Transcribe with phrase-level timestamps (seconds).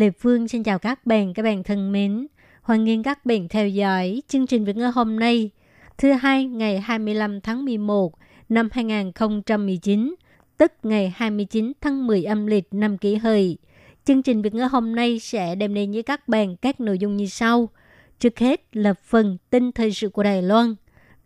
[0.00, 2.26] Lê Phương xin chào các bạn, các bạn thân mến.
[2.62, 5.50] Hoan nghênh các bạn theo dõi chương trình Việt ngữ hôm nay,
[5.98, 8.12] thứ hai ngày 25 tháng 11
[8.48, 10.14] năm 2019,
[10.58, 13.58] tức ngày 29 tháng 10 âm lịch năm kỷ hợi.
[14.04, 17.16] Chương trình Việt ngữ hôm nay sẽ đem đến với các bạn các nội dung
[17.16, 17.68] như sau.
[18.18, 20.74] Trước hết là phần tin thời sự của Đài Loan,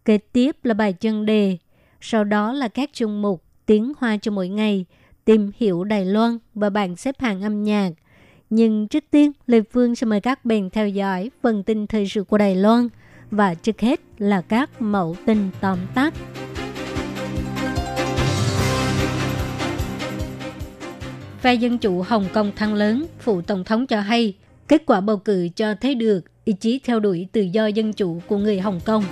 [0.05, 1.59] kế tiếp là bài chân đề,
[2.01, 4.87] sau đó là các chung mục tiếng hoa cho mỗi ngày,
[5.25, 7.91] tìm hiểu Đài Loan và bảng xếp hạng âm nhạc.
[8.51, 12.25] Nhưng trước tiên, Lê Phương sẽ mời các bạn theo dõi phần tin thời sự
[12.25, 12.89] của Đài Loan
[13.31, 16.15] và trước hết là các mẫu tin tóm tắt.
[21.41, 24.35] Phe Dân Chủ Hồng Kông thăng lớn, phụ Tổng thống cho hay
[24.69, 28.21] kết quả bầu cử cho thấy được ý chí theo đuổi tự do dân chủ
[28.27, 29.05] của người Hồng Kông.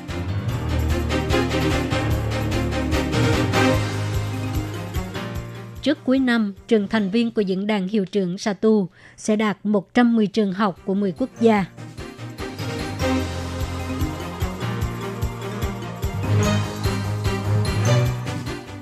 [5.83, 10.27] Trước cuối năm, trường thành viên của diễn đàn hiệu trưởng Satu sẽ đạt 110
[10.27, 11.64] trường học của 10 quốc gia.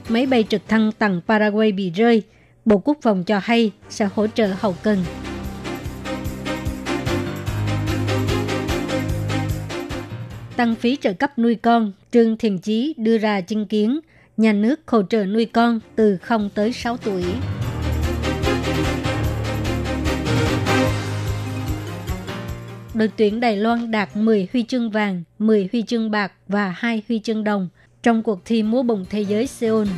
[0.08, 2.22] Máy bay trực thăng tầng Paraguay bị rơi,
[2.64, 5.04] Bộ Quốc phòng cho hay sẽ hỗ trợ hậu cần.
[10.56, 14.00] Tăng phí trợ cấp nuôi con, Trương Thiền Chí đưa ra chứng kiến
[14.40, 17.24] nhà nước hỗ trợ nuôi con từ 0 tới 6 tuổi.
[22.94, 27.02] Đội tuyển Đài Loan đạt 10 huy chương vàng, 10 huy chương bạc và 2
[27.08, 27.68] huy chương đồng
[28.02, 29.88] trong cuộc thi múa bồng thế giới Seoul.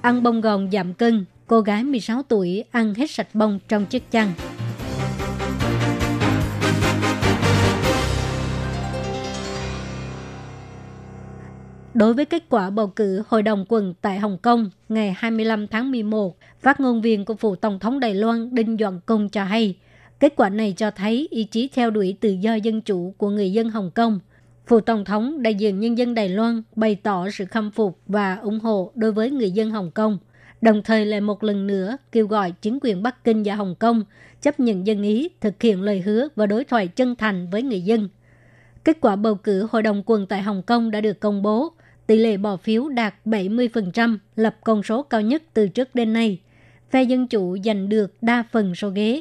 [0.00, 4.10] Ăn bông gòn giảm cân, cô gái 16 tuổi ăn hết sạch bông trong chiếc
[4.10, 4.32] chăn.
[12.00, 15.90] Đối với kết quả bầu cử Hội đồng quần tại Hồng Kông ngày 25 tháng
[15.90, 19.76] 11, phát ngôn viên của Phủ Tổng thống Đài Loan Đinh Doãn Công cho hay,
[20.20, 23.52] kết quả này cho thấy ý chí theo đuổi tự do dân chủ của người
[23.52, 24.20] dân Hồng Kông.
[24.66, 28.36] Phủ Tổng thống đại diện nhân dân Đài Loan bày tỏ sự khâm phục và
[28.36, 30.18] ủng hộ đối với người dân Hồng Kông,
[30.60, 34.02] đồng thời lại một lần nữa kêu gọi chính quyền Bắc Kinh và Hồng Kông
[34.42, 37.80] chấp nhận dân ý, thực hiện lời hứa và đối thoại chân thành với người
[37.80, 38.08] dân.
[38.84, 41.72] Kết quả bầu cử Hội đồng quần tại Hồng Kông đã được công bố,
[42.10, 46.38] tỷ lệ bỏ phiếu đạt 70%, lập con số cao nhất từ trước đến nay.
[46.90, 49.20] Phe Dân Chủ giành được đa phần số ghế.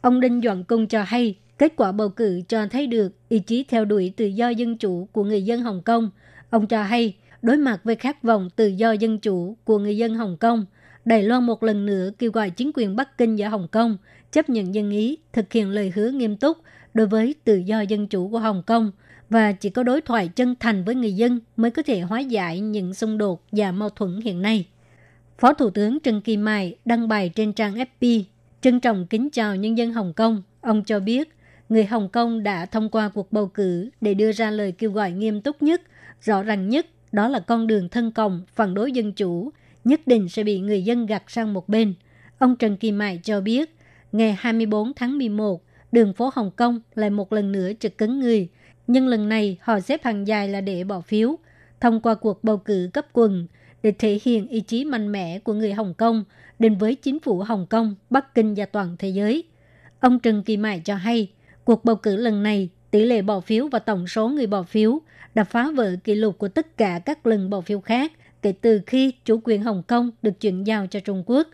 [0.00, 3.64] Ông Đinh Doãn Cung cho hay, kết quả bầu cử cho thấy được ý chí
[3.68, 6.10] theo đuổi tự do dân chủ của người dân Hồng Kông.
[6.50, 10.14] Ông cho hay, đối mặt với khát vọng tự do dân chủ của người dân
[10.14, 10.66] Hồng Kông,
[11.04, 13.96] Đài Loan một lần nữa kêu gọi chính quyền Bắc Kinh và Hồng Kông
[14.32, 16.58] chấp nhận dân ý, thực hiện lời hứa nghiêm túc
[16.94, 18.92] đối với tự do dân chủ của Hồng Kông–
[19.30, 22.60] và chỉ có đối thoại chân thành với người dân mới có thể hóa giải
[22.60, 24.66] những xung đột và mâu thuẫn hiện nay.
[25.38, 28.22] Phó Thủ tướng Trần Kỳ Mai đăng bài trên trang FB
[28.60, 30.42] trân trọng kính chào nhân dân Hồng Kông.
[30.60, 31.28] Ông cho biết,
[31.68, 35.12] người Hồng Kông đã thông qua cuộc bầu cử để đưa ra lời kêu gọi
[35.12, 35.82] nghiêm túc nhất,
[36.20, 39.50] rõ ràng nhất, đó là con đường thân cộng, phản đối dân chủ,
[39.84, 41.94] nhất định sẽ bị người dân gạt sang một bên.
[42.38, 43.76] Ông Trần Kỳ Mai cho biết,
[44.12, 48.48] ngày 24 tháng 11, đường phố Hồng Kông lại một lần nữa trực cứng người,
[48.86, 51.36] nhưng lần này họ xếp hàng dài là để bỏ phiếu,
[51.80, 53.46] thông qua cuộc bầu cử cấp quần
[53.82, 56.24] để thể hiện ý chí mạnh mẽ của người Hồng Kông
[56.58, 59.44] đến với chính phủ Hồng Kông, Bắc Kinh và toàn thế giới.
[60.00, 61.30] Ông Trần Kỳ Mại cho hay,
[61.64, 65.00] cuộc bầu cử lần này, tỷ lệ bỏ phiếu và tổng số người bỏ phiếu
[65.34, 68.12] đã phá vỡ kỷ lục của tất cả các lần bỏ phiếu khác
[68.42, 71.48] kể từ khi chủ quyền Hồng Kông được chuyển giao cho Trung Quốc.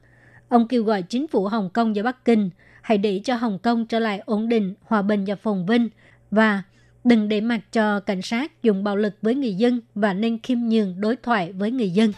[0.48, 2.50] Ông kêu gọi chính phủ Hồng Kông và Bắc Kinh
[2.82, 5.88] hãy để cho Hồng Kông trở lại ổn định, hòa bình và phồn vinh
[6.30, 6.62] và
[7.04, 10.58] đừng để mặc cho cảnh sát dùng bạo lực với người dân và nên khiêm
[10.58, 12.12] nhường đối thoại với người dân.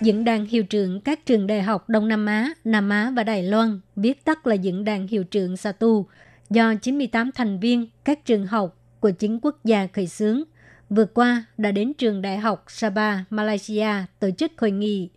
[0.00, 3.42] Diễn đàn hiệu trưởng các trường đại học Đông Nam Á, Nam Á và Đài
[3.42, 6.06] Loan, viết tắt là Diễn đàn hiệu trưởng SATU,
[6.50, 10.42] do 98 thành viên các trường học của chính quốc gia khởi xướng,
[10.90, 13.90] vừa qua đã đến trường đại học Sabah, Malaysia
[14.20, 15.08] tổ chức hội nghị.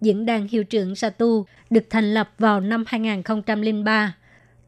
[0.00, 4.16] Diễn đàn hiệu trưởng SATU được thành lập vào năm 2003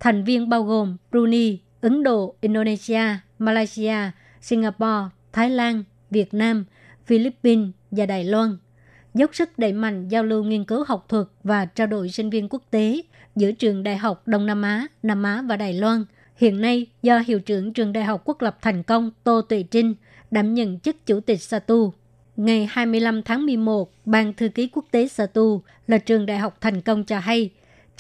[0.01, 3.03] Thành viên bao gồm Brunei, Ấn Độ, Indonesia,
[3.39, 3.97] Malaysia,
[4.41, 6.65] Singapore, Thái Lan, Việt Nam,
[7.07, 8.57] Philippines và Đài Loan.
[9.15, 12.49] Dốc sức đẩy mạnh giao lưu nghiên cứu học thuật và trao đổi sinh viên
[12.51, 13.03] quốc tế
[13.37, 16.05] giữa trường Đại học Đông Nam Á, Nam Á và Đài Loan.
[16.37, 19.95] Hiện nay, do Hiệu trưởng Trường Đại học Quốc lập thành công Tô Tuệ Trinh
[20.31, 21.93] đảm nhận chức Chủ tịch SATU.
[22.37, 26.81] Ngày 25 tháng 11, Ban Thư ký Quốc tế SATU là trường đại học thành
[26.81, 27.51] công cho hay,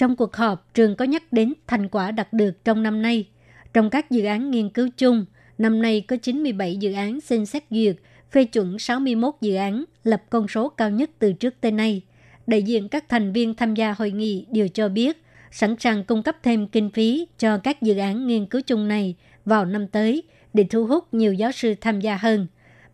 [0.00, 3.29] trong cuộc họp, trường có nhắc đến thành quả đạt được trong năm nay.
[3.73, 5.25] Trong các dự án nghiên cứu chung,
[5.58, 7.97] năm nay có 97 dự án xin xét duyệt,
[8.32, 12.02] phê chuẩn 61 dự án, lập con số cao nhất từ trước tới nay.
[12.47, 16.23] Đại diện các thành viên tham gia hội nghị đều cho biết, sẵn sàng cung
[16.23, 19.14] cấp thêm kinh phí cho các dự án nghiên cứu chung này
[19.44, 20.23] vào năm tới
[20.55, 22.47] để thu hút nhiều giáo sư tham gia hơn.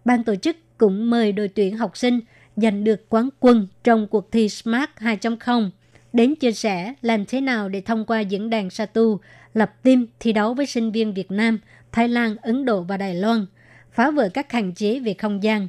[0.04, 2.20] Ban tổ chức cũng mời đội tuyển học sinh
[2.56, 5.70] giành được quán quân trong cuộc thi Smart 2.0
[6.16, 9.18] đến chia sẻ làm thế nào để thông qua diễn đàn Satu
[9.54, 11.58] lập team thi đấu với sinh viên Việt Nam,
[11.92, 13.46] Thái Lan, Ấn Độ và Đài Loan,
[13.92, 15.68] phá vỡ các hạn chế về không gian.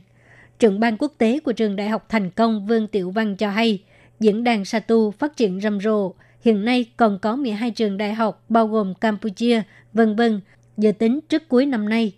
[0.59, 3.83] Trưởng ban quốc tế của trường đại học thành công Vương Tiểu Văn cho hay,
[4.19, 8.43] diễn đàn Satu phát triển rầm rộ, hiện nay còn có 12 trường đại học
[8.49, 9.61] bao gồm Campuchia,
[9.93, 10.41] vân vân,
[10.77, 12.11] dự tính trước cuối năm nay,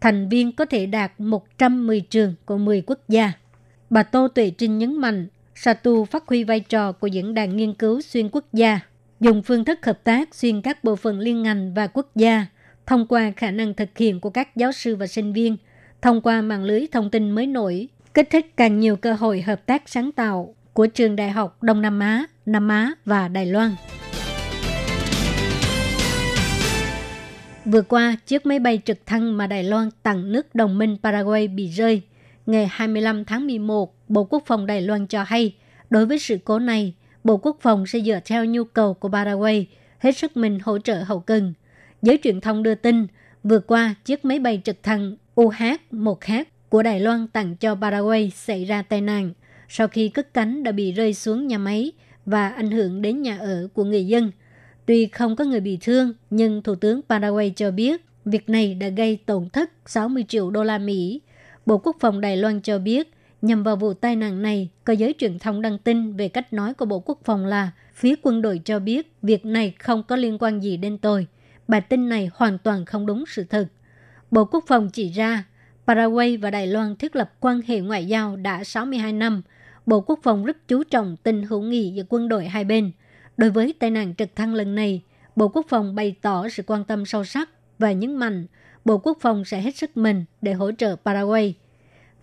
[0.00, 3.32] thành viên có thể đạt 110 trường của 10 quốc gia.
[3.90, 7.74] Bà Tô Tuệ Trinh nhấn mạnh, Satu phát huy vai trò của diễn đàn nghiên
[7.74, 8.80] cứu xuyên quốc gia,
[9.20, 12.46] dùng phương thức hợp tác xuyên các bộ phận liên ngành và quốc gia,
[12.86, 15.56] thông qua khả năng thực hiện của các giáo sư và sinh viên,
[16.02, 19.66] thông qua mạng lưới thông tin mới nổi, kích thích càng nhiều cơ hội hợp
[19.66, 23.74] tác sáng tạo của trường đại học Đông Nam Á, Nam Á và Đài Loan.
[27.64, 31.48] Vừa qua, chiếc máy bay trực thăng mà Đài Loan tặng nước đồng minh Paraguay
[31.48, 32.02] bị rơi.
[32.46, 35.54] Ngày 25 tháng 11, Bộ Quốc phòng Đài Loan cho hay,
[35.90, 36.94] đối với sự cố này,
[37.24, 39.66] Bộ Quốc phòng sẽ dựa theo nhu cầu của Paraguay,
[39.98, 41.54] hết sức mình hỗ trợ hậu cần.
[42.02, 43.06] Giới truyền thông đưa tin,
[43.44, 48.64] vừa qua chiếc máy bay trực thăng UH-1H của Đài Loan tặng cho Paraguay xảy
[48.64, 49.32] ra tai nạn
[49.68, 51.92] sau khi cất cánh đã bị rơi xuống nhà máy
[52.26, 54.30] và ảnh hưởng đến nhà ở của người dân.
[54.86, 58.88] Tuy không có người bị thương, nhưng Thủ tướng Paraguay cho biết việc này đã
[58.88, 61.20] gây tổn thất 60 triệu đô la Mỹ.
[61.66, 63.14] Bộ Quốc phòng Đài Loan cho biết
[63.44, 66.74] Nhằm vào vụ tai nạn này, cơ giới truyền thông đăng tin về cách nói
[66.74, 70.38] của Bộ Quốc phòng là phía quân đội cho biết việc này không có liên
[70.40, 71.26] quan gì đến tôi.
[71.68, 73.66] Bài tin này hoàn toàn không đúng sự thật.
[74.30, 75.44] Bộ Quốc phòng chỉ ra,
[75.86, 79.42] Paraguay và Đài Loan thiết lập quan hệ ngoại giao đã 62 năm.
[79.86, 82.92] Bộ Quốc phòng rất chú trọng tình hữu nghị giữa quân đội hai bên.
[83.36, 85.02] Đối với tai nạn trực thăng lần này,
[85.36, 88.46] Bộ Quốc phòng bày tỏ sự quan tâm sâu sắc và nhấn mạnh
[88.84, 91.54] Bộ Quốc phòng sẽ hết sức mình để hỗ trợ Paraguay–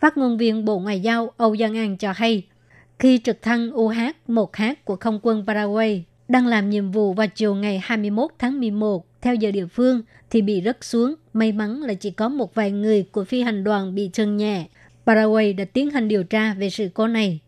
[0.02, 2.44] Phát ngôn viên Bộ Ngoại giao Âu Giang An cho hay,
[3.00, 7.82] khi trực thăng UH-1H của không quân Paraguay đang làm nhiệm vụ vào chiều ngày
[7.84, 11.16] 21 tháng 11 theo giờ địa phương thì bị rớt xuống.
[11.34, 14.66] May mắn là chỉ có một vài người của phi hành đoàn bị thương nhẹ.
[15.06, 17.40] Paraguay đã tiến hành điều tra về sự cố này.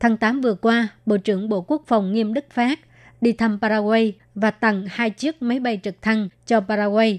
[0.00, 2.80] Tháng 8 vừa qua, Bộ trưởng Bộ Quốc phòng Nghiêm Đức Phát
[3.20, 7.18] đi thăm Paraguay và tặng hai chiếc máy bay trực thăng cho Paraguay.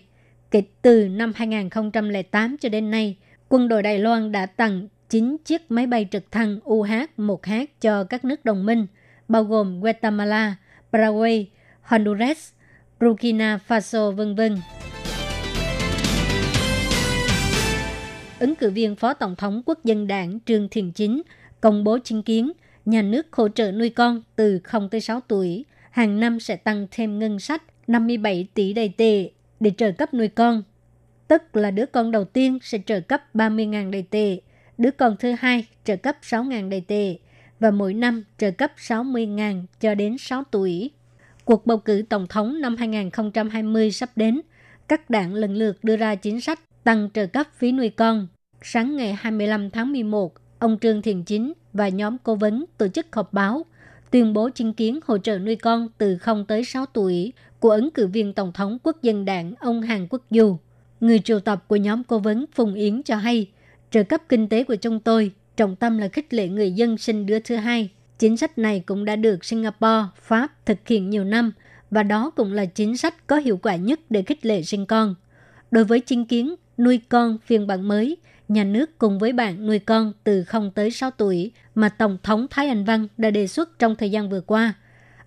[0.56, 3.18] Kể từ năm 2008 cho đến nay,
[3.50, 8.26] quân đội Đài Loan đã tặng 9 chiếc máy bay trực thăng UH-1H cho các
[8.26, 8.88] nước đồng minh,
[9.28, 10.56] bao gồm Guatemala,
[10.94, 11.50] Paraguay,
[11.82, 12.50] Honduras,
[13.00, 14.42] Burkina Faso, v.v.
[18.40, 21.22] Ứng cử viên Phó Tổng thống Quốc dân đảng Trương Thiền Chính
[21.62, 22.52] công bố chính kiến
[22.86, 26.88] nhà nước hỗ trợ nuôi con từ 0 tới 6 tuổi, hàng năm sẽ tăng
[26.92, 30.64] thêm ngân sách 57 tỷ đầy tệ để trợ cấp nuôi con
[31.28, 34.40] tức là đứa con đầu tiên sẽ trợ cấp 30.000 đầy tệ,
[34.78, 37.16] đứa con thứ hai trợ cấp 6.000 đầy tệ
[37.60, 40.92] và mỗi năm trợ cấp 60.000 cho đến 6 tuổi.
[41.46, 44.42] Cuộc bầu cử tổng thống năm 2020 sắp đến,
[44.88, 48.28] các đảng lần lượt đưa ra chính sách tăng trợ cấp phí nuôi con.
[48.62, 53.16] Sáng ngày 25 tháng 11, ông Trương Thiện Chính và nhóm cố vấn tổ chức
[53.16, 53.66] họp báo
[54.12, 57.92] tuyên bố chứng kiến hỗ trợ nuôi con từ 0 tới 6 tuổi của ứng
[57.92, 60.58] cử viên Tổng thống Quốc dân đảng ông Hàn Quốc Du.
[61.00, 63.50] Người triệu tập của nhóm cố vấn Phùng Yến cho hay,
[63.92, 67.26] trợ cấp kinh tế của chúng tôi trọng tâm là khích lệ người dân sinh
[67.26, 67.90] đứa thứ hai.
[68.20, 71.52] Chính sách này cũng đã được Singapore, Pháp thực hiện nhiều năm
[71.92, 75.16] và đó cũng là chính sách có hiệu quả nhất để khích lệ sinh con.
[75.72, 79.80] Đối với chính kiến nuôi con phiên bản mới, nhà nước cùng với bạn nuôi
[79.80, 83.80] con từ 0 tới 6 tuổi mà Tổng thống Thái Anh Văn đã đề xuất
[83.80, 84.74] trong thời gian vừa qua.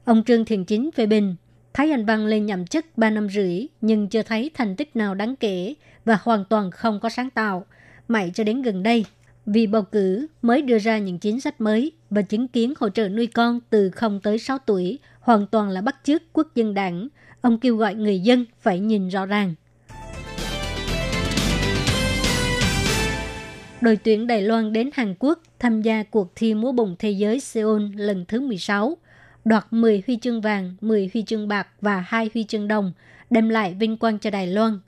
[0.04, 1.36] Ông Trương Thiện Chính phê bình
[1.78, 5.14] Thái Anh Văn lên nhậm chức 3 năm rưỡi nhưng chưa thấy thành tích nào
[5.14, 7.66] đáng kể và hoàn toàn không có sáng tạo.
[8.08, 9.04] Mãi cho đến gần đây,
[9.46, 13.08] vì bầu cử mới đưa ra những chính sách mới và chứng kiến hỗ trợ
[13.08, 17.08] nuôi con từ 0 tới 6 tuổi hoàn toàn là bắt chước quốc dân đảng.
[17.40, 19.54] Ông kêu gọi người dân phải nhìn rõ ràng.
[23.80, 27.40] đội tuyển Đài Loan đến Hàn Quốc tham gia cuộc thi múa bùng thế giới
[27.40, 28.96] Seoul lần thứ 16,
[29.48, 32.92] đoạt 10 huy chương vàng, 10 huy chương bạc và 2 huy chương đồng,
[33.30, 34.78] đem lại vinh quang cho Đài Loan.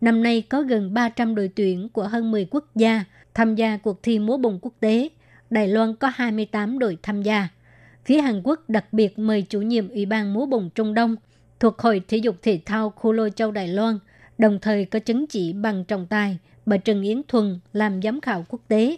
[0.00, 4.02] Năm nay có gần 300 đội tuyển của hơn 10 quốc gia tham gia cuộc
[4.02, 5.08] thi múa bồng quốc tế.
[5.50, 7.48] Đài Loan có 28 đội tham gia.
[8.04, 11.16] Phía Hàn Quốc đặc biệt mời chủ nhiệm Ủy ban múa bồng Trung Đông
[11.60, 13.98] thuộc Hội Thể dục Thể thao Khu Lô Châu Đài Loan,
[14.38, 18.44] đồng thời có chứng chỉ bằng trọng tài, bà Trần Yến Thuần làm giám khảo
[18.48, 18.96] quốc tế.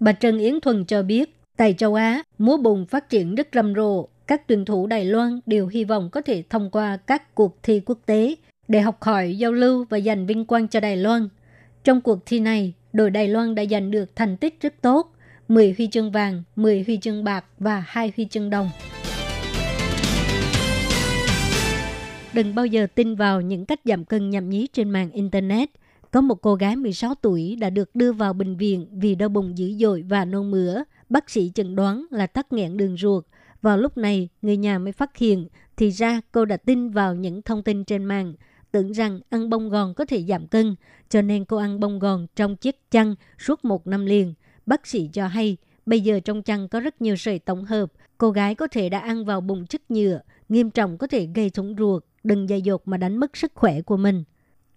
[0.00, 3.74] Bà Trần Yến Thuần cho biết, tại châu Á, múa bùng phát triển rất rầm
[3.74, 4.08] rộ.
[4.30, 7.80] Các tuyển thủ Đài Loan đều hy vọng có thể thông qua các cuộc thi
[7.86, 8.34] quốc tế
[8.68, 11.28] để học hỏi, giao lưu và giành vinh quang cho Đài Loan.
[11.84, 15.14] Trong cuộc thi này, đội Đài Loan đã giành được thành tích rất tốt,
[15.48, 18.70] 10 huy chương vàng, 10 huy chương bạc và 2 huy chương đồng.
[22.32, 25.70] Đừng bao giờ tin vào những cách giảm cân nhằm nhí trên mạng Internet.
[26.10, 29.58] Có một cô gái 16 tuổi đã được đưa vào bệnh viện vì đau bụng
[29.58, 30.82] dữ dội và nôn mửa.
[31.08, 33.24] Bác sĩ chẩn đoán là tắc nghẽn đường ruột.
[33.62, 37.42] Vào lúc này, người nhà mới phát hiện, thì ra cô đã tin vào những
[37.42, 38.34] thông tin trên mạng,
[38.72, 40.74] tưởng rằng ăn bông gòn có thể giảm cân,
[41.08, 44.34] cho nên cô ăn bông gòn trong chiếc chăn suốt một năm liền.
[44.66, 48.30] Bác sĩ cho hay, bây giờ trong chăn có rất nhiều sợi tổng hợp, cô
[48.30, 51.74] gái có thể đã ăn vào bụng chất nhựa, nghiêm trọng có thể gây thủng
[51.78, 54.24] ruột, đừng dày dột mà đánh mất sức khỏe của mình.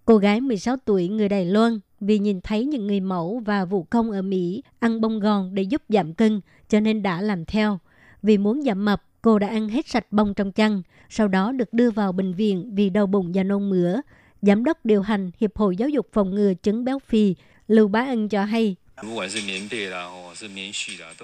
[0.05, 3.83] Cô gái 16 tuổi người Đài Loan vì nhìn thấy những người mẫu và vụ
[3.83, 7.79] công ở Mỹ ăn bông gòn để giúp giảm cân cho nên đã làm theo.
[8.23, 11.73] Vì muốn giảm mập, cô đã ăn hết sạch bông trong chăn, sau đó được
[11.73, 14.01] đưa vào bệnh viện vì đau bụng và nôn mửa.
[14.41, 17.35] Giám đốc điều hành Hiệp hội Giáo dục phòng ngừa chứng béo phì
[17.67, 18.75] Lưu Bá Ân cho hay,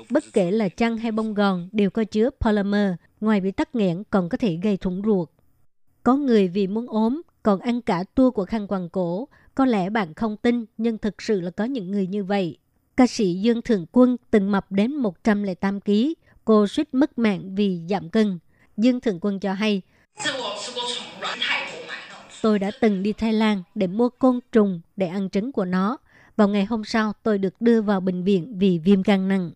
[0.09, 4.03] Bất kể là chăn hay bông gòn đều có chứa polymer, ngoài bị tắc nghẽn
[4.09, 5.29] còn có thể gây thủng ruột.
[6.03, 9.27] Có người vì muốn ốm còn ăn cả tua của khăn quàng cổ.
[9.55, 12.57] Có lẽ bạn không tin, nhưng thực sự là có những người như vậy.
[12.97, 15.91] Ca sĩ Dương Thường Quân từng mập đến 108 kg.
[16.49, 18.39] Cô suýt mất mạng vì giảm cân.
[18.77, 19.81] Dương Thượng Quân cho hay,
[22.41, 25.97] Tôi đã từng đi Thái Lan để mua côn trùng để ăn trứng của nó.
[26.35, 29.51] Vào ngày hôm sau, tôi được đưa vào bệnh viện vì viêm gan nặng.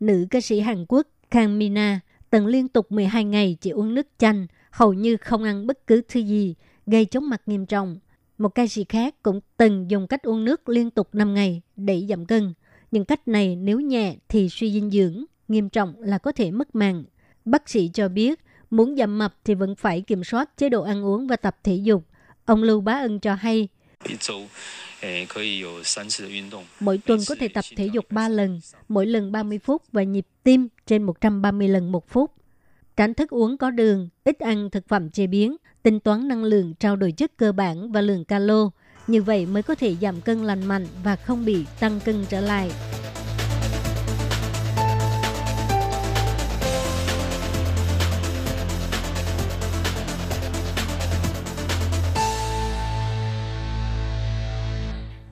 [0.00, 2.00] Nữ ca sĩ Hàn Quốc Kang Mina
[2.30, 6.02] từng liên tục 12 ngày chỉ uống nước chanh, hầu như không ăn bất cứ
[6.08, 6.54] thứ gì,
[6.86, 7.98] gây chóng mặt nghiêm trọng.
[8.38, 12.06] Một ca sĩ khác cũng từng dùng cách uống nước liên tục 5 ngày để
[12.08, 12.54] giảm cân.
[12.90, 16.74] Nhưng cách này nếu nhẹ thì suy dinh dưỡng, nghiêm trọng là có thể mất
[16.74, 17.04] mạng.
[17.44, 21.04] Bác sĩ cho biết, muốn giảm mập thì vẫn phải kiểm soát chế độ ăn
[21.04, 22.04] uống và tập thể dục.
[22.44, 23.68] Ông Lưu Bá Ân cho hay,
[26.80, 30.26] Mỗi tuần có thể tập thể dục 3 lần, mỗi lần 30 phút và nhịp
[30.42, 32.32] tim trên 130 lần một phút.
[32.96, 36.74] Tránh thức uống có đường, ít ăn thực phẩm chế biến, tính toán năng lượng
[36.74, 38.70] trao đổi chất cơ bản và lượng calo.
[39.06, 42.40] Như vậy mới có thể giảm cân lành mạnh và không bị tăng cân trở
[42.40, 42.70] lại.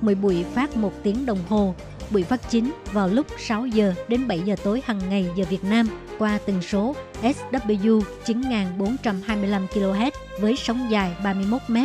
[0.00, 1.74] mỗi buổi phát một tiếng đồng hồ.
[2.10, 5.64] Buổi phát chính vào lúc 6 giờ đến 7 giờ tối hàng ngày giờ Việt
[5.64, 5.88] Nam
[6.18, 10.10] qua tần số SW 9425 kHz
[10.40, 11.76] với sóng dài 31 m.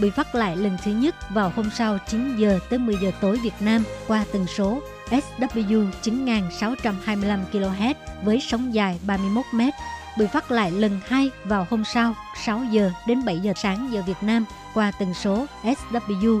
[0.00, 3.38] Buổi phát lại lần thứ nhất vào hôm sau 9 giờ tới 10 giờ tối
[3.42, 9.60] Việt Nam qua tần số SW 9625 kHz với sóng dài 31 m.
[10.18, 12.14] Buổi phát lại lần hai vào hôm sau
[12.44, 16.40] 6 giờ đến 7 giờ sáng giờ Việt Nam qua tần số SW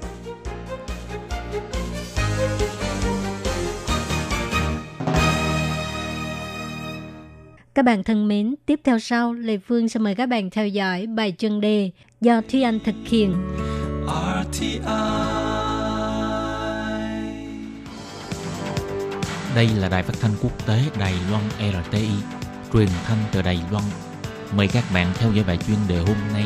[7.73, 11.07] Các bạn thân mến, tiếp theo sau, Lê Phương sẽ mời các bạn theo dõi
[11.07, 13.33] bài chân đề do Thúy Anh thực hiện.
[14.51, 14.79] RTI
[19.55, 22.07] Đây là đài phát thanh quốc tế Đài Loan RTI,
[22.73, 23.83] truyền thanh từ Đài Loan.
[24.55, 26.45] Mời các bạn theo dõi bài chuyên đề hôm nay.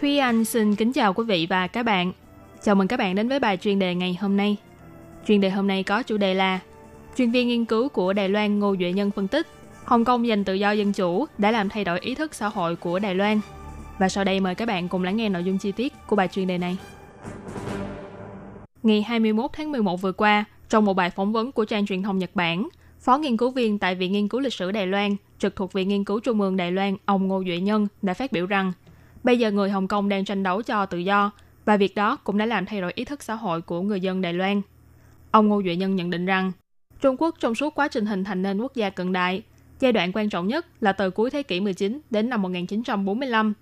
[0.00, 2.12] Thúy Anh xin kính chào quý vị và các bạn.
[2.62, 4.56] Chào mừng các bạn đến với bài chuyên đề ngày hôm nay.
[5.26, 6.60] Chuyên đề hôm nay có chủ đề là
[7.16, 9.46] Chuyên viên nghiên cứu của Đài Loan Ngô Duệ Nhân phân tích
[9.84, 12.76] Hồng Kông giành tự do dân chủ đã làm thay đổi ý thức xã hội
[12.76, 13.40] của Đài Loan.
[13.98, 16.28] Và sau đây mời các bạn cùng lắng nghe nội dung chi tiết của bài
[16.28, 16.76] chuyên đề này.
[18.82, 22.18] Ngày 21 tháng 11 vừa qua, trong một bài phỏng vấn của trang truyền thông
[22.18, 22.68] Nhật Bản,
[23.00, 25.88] Phó nghiên cứu viên tại Viện Nghiên cứu Lịch sử Đài Loan, trực thuộc Viện
[25.88, 28.72] Nghiên cứu Trung ương Đài Loan, ông Ngô Duệ Nhân đã phát biểu rằng,
[29.24, 31.30] bây giờ người Hồng Kông đang tranh đấu cho tự do,
[31.64, 34.20] và việc đó cũng đã làm thay đổi ý thức xã hội của người dân
[34.20, 34.62] Đài Loan.
[35.30, 36.52] Ông Ngô Duệ Nhân nhận định rằng,
[37.00, 39.42] Trung Quốc trong suốt quá trình hình thành nên quốc gia cận đại,
[39.80, 43.54] giai đoạn quan trọng nhất là từ cuối thế kỷ 19 đến năm 1945.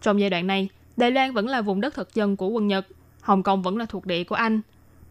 [0.00, 2.86] Trong giai đoạn này, Đài Loan vẫn là vùng đất thực dân của quân Nhật,
[3.20, 4.60] Hồng Kông vẫn là thuộc địa của Anh.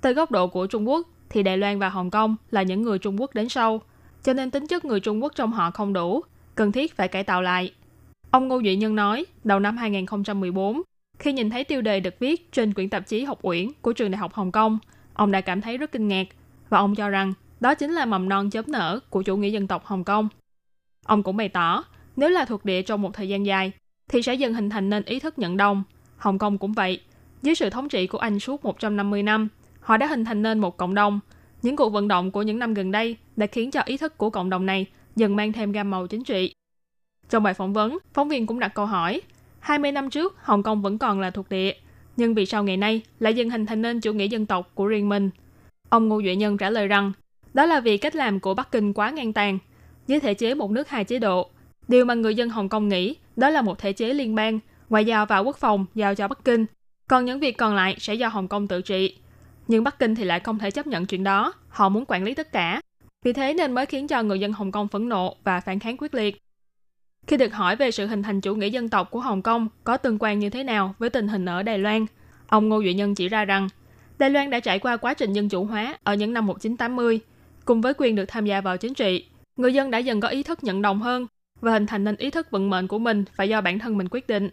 [0.01, 2.99] Từ góc độ của Trung Quốc, thì Đài Loan và Hồng Kông là những người
[2.99, 3.81] Trung Quốc đến sau,
[4.23, 6.21] cho nên tính chất người Trung Quốc trong họ không đủ,
[6.55, 7.73] cần thiết phải cải tạo lại.
[8.31, 10.81] Ông Ngô Duy Nhân nói, đầu năm 2014,
[11.19, 14.11] khi nhìn thấy tiêu đề được viết trên quyển tạp chí học uyển của trường
[14.11, 14.79] Đại học Hồng Kông,
[15.19, 16.27] ông đã cảm thấy rất kinh ngạc
[16.69, 19.67] và ông cho rằng đó chính là mầm non chớm nở của chủ nghĩa dân
[19.67, 20.29] tộc Hồng Kông.
[21.05, 21.83] Ông cũng bày tỏ,
[22.15, 23.71] nếu là thuộc địa trong một thời gian dài,
[24.09, 25.83] thì sẽ dần hình thành nên ý thức nhận đông.
[26.17, 27.01] Hồng Kông cũng vậy.
[27.41, 29.47] Dưới sự thống trị của Anh suốt 150 năm,
[29.79, 31.19] họ đã hình thành nên một cộng đồng.
[31.61, 34.29] Những cuộc vận động của những năm gần đây đã khiến cho ý thức của
[34.29, 34.85] cộng đồng này
[35.15, 36.53] dần mang thêm gam màu chính trị.
[37.29, 39.21] Trong bài phỏng vấn, phóng viên cũng đặt câu hỏi,
[39.59, 41.73] 20 năm trước Hồng Kông vẫn còn là thuộc địa,
[42.19, 44.87] nhưng vì sao ngày nay lại dần hình thành nên chủ nghĩa dân tộc của
[44.87, 45.29] riêng mình?
[45.89, 47.11] Ông Ngô Duệ Nhân trả lời rằng,
[47.53, 49.59] đó là vì cách làm của Bắc Kinh quá ngang tàn.
[50.07, 51.49] Với thể chế một nước hai chế độ,
[51.87, 54.59] điều mà người dân Hồng Kông nghĩ đó là một thể chế liên bang,
[54.89, 56.65] ngoại giao và quốc phòng giao cho Bắc Kinh,
[57.07, 59.15] còn những việc còn lại sẽ do Hồng Kông tự trị.
[59.67, 62.33] Nhưng Bắc Kinh thì lại không thể chấp nhận chuyện đó, họ muốn quản lý
[62.33, 62.81] tất cả.
[63.25, 65.97] Vì thế nên mới khiến cho người dân Hồng Kông phẫn nộ và phản kháng
[65.97, 66.37] quyết liệt.
[67.29, 69.97] Khi được hỏi về sự hình thành chủ nghĩa dân tộc của Hồng Kông có
[69.97, 72.05] tương quan như thế nào với tình hình ở Đài Loan,
[72.47, 73.69] ông Ngô Duy Nhân chỉ ra rằng
[74.19, 77.19] Đài Loan đã trải qua quá trình dân chủ hóa ở những năm 1980,
[77.65, 79.25] cùng với quyền được tham gia vào chính trị,
[79.57, 81.27] người dân đã dần có ý thức nhận đồng hơn
[81.61, 84.07] và hình thành nên ý thức vận mệnh của mình phải do bản thân mình
[84.11, 84.49] quyết định.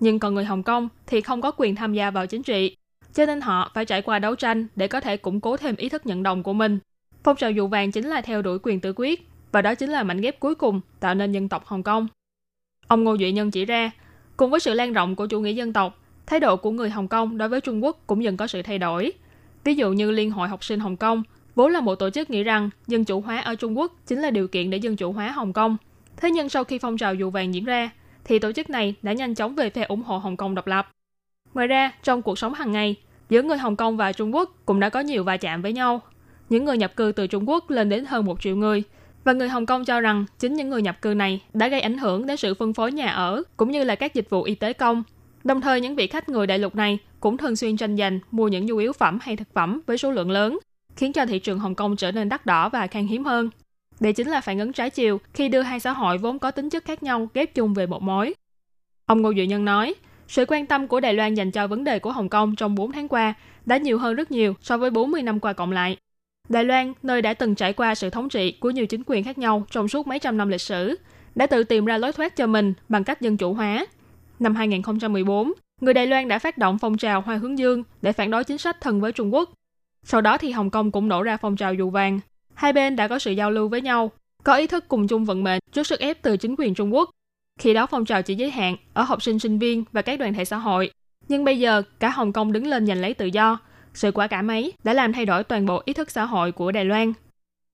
[0.00, 2.76] Nhưng còn người Hồng Kông thì không có quyền tham gia vào chính trị,
[3.14, 5.88] cho nên họ phải trải qua đấu tranh để có thể củng cố thêm ý
[5.88, 6.78] thức nhận đồng của mình.
[7.24, 10.02] Phong trào dụ vàng chính là theo đuổi quyền tự quyết, và đó chính là
[10.02, 12.06] mảnh ghép cuối cùng tạo nên dân tộc Hồng Kông.
[12.88, 13.90] Ông Ngô Duy Nhân chỉ ra,
[14.36, 17.08] cùng với sự lan rộng của chủ nghĩa dân tộc, thái độ của người Hồng
[17.08, 19.12] Kông đối với Trung Quốc cũng dần có sự thay đổi.
[19.64, 21.22] Ví dụ như Liên hội học sinh Hồng Kông,
[21.54, 24.30] vốn là một tổ chức nghĩ rằng dân chủ hóa ở Trung Quốc chính là
[24.30, 25.76] điều kiện để dân chủ hóa Hồng Kông.
[26.16, 27.90] Thế nhưng sau khi phong trào dù vàng diễn ra,
[28.24, 30.90] thì tổ chức này đã nhanh chóng về phe ủng hộ Hồng Kông độc lập.
[31.54, 32.96] Ngoài ra, trong cuộc sống hàng ngày,
[33.28, 36.00] giữa người Hồng Kông và Trung Quốc cũng đã có nhiều va chạm với nhau.
[36.48, 38.82] Những người nhập cư từ Trung Quốc lên đến hơn một triệu người,
[39.24, 41.98] và người Hồng Kông cho rằng chính những người nhập cư này đã gây ảnh
[41.98, 44.72] hưởng đến sự phân phối nhà ở cũng như là các dịch vụ y tế
[44.72, 45.02] công.
[45.44, 48.48] Đồng thời những vị khách người đại lục này cũng thường xuyên tranh giành mua
[48.48, 50.58] những nhu yếu phẩm hay thực phẩm với số lượng lớn,
[50.96, 53.50] khiến cho thị trường Hồng Kông trở nên đắt đỏ và khan hiếm hơn.
[54.00, 56.70] Đây chính là phản ứng trái chiều khi đưa hai xã hội vốn có tính
[56.70, 58.34] chất khác nhau ghép chung về một mối.
[59.06, 59.94] Ông Ngô Duy Nhân nói,
[60.28, 62.92] sự quan tâm của Đài Loan dành cho vấn đề của Hồng Kông trong 4
[62.92, 63.34] tháng qua
[63.66, 65.96] đã nhiều hơn rất nhiều so với 40 năm qua cộng lại.
[66.48, 69.38] Đài Loan, nơi đã từng trải qua sự thống trị của nhiều chính quyền khác
[69.38, 70.98] nhau trong suốt mấy trăm năm lịch sử,
[71.34, 73.86] đã tự tìm ra lối thoát cho mình bằng cách dân chủ hóa.
[74.38, 78.30] Năm 2014, người Đài Loan đã phát động phong trào Hoa Hướng Dương để phản
[78.30, 79.50] đối chính sách thân với Trung Quốc.
[80.04, 82.20] Sau đó thì Hồng Kông cũng nổ ra phong trào dù vàng.
[82.54, 84.10] Hai bên đã có sự giao lưu với nhau,
[84.44, 87.10] có ý thức cùng chung vận mệnh trước sức ép từ chính quyền Trung Quốc.
[87.60, 90.34] Khi đó phong trào chỉ giới hạn ở học sinh sinh viên và các đoàn
[90.34, 90.90] thể xã hội.
[91.28, 93.58] Nhưng bây giờ, cả Hồng Kông đứng lên giành lấy tự do,
[93.94, 96.72] sự quả cảm ấy đã làm thay đổi toàn bộ ý thức xã hội của
[96.72, 97.12] Đài Loan.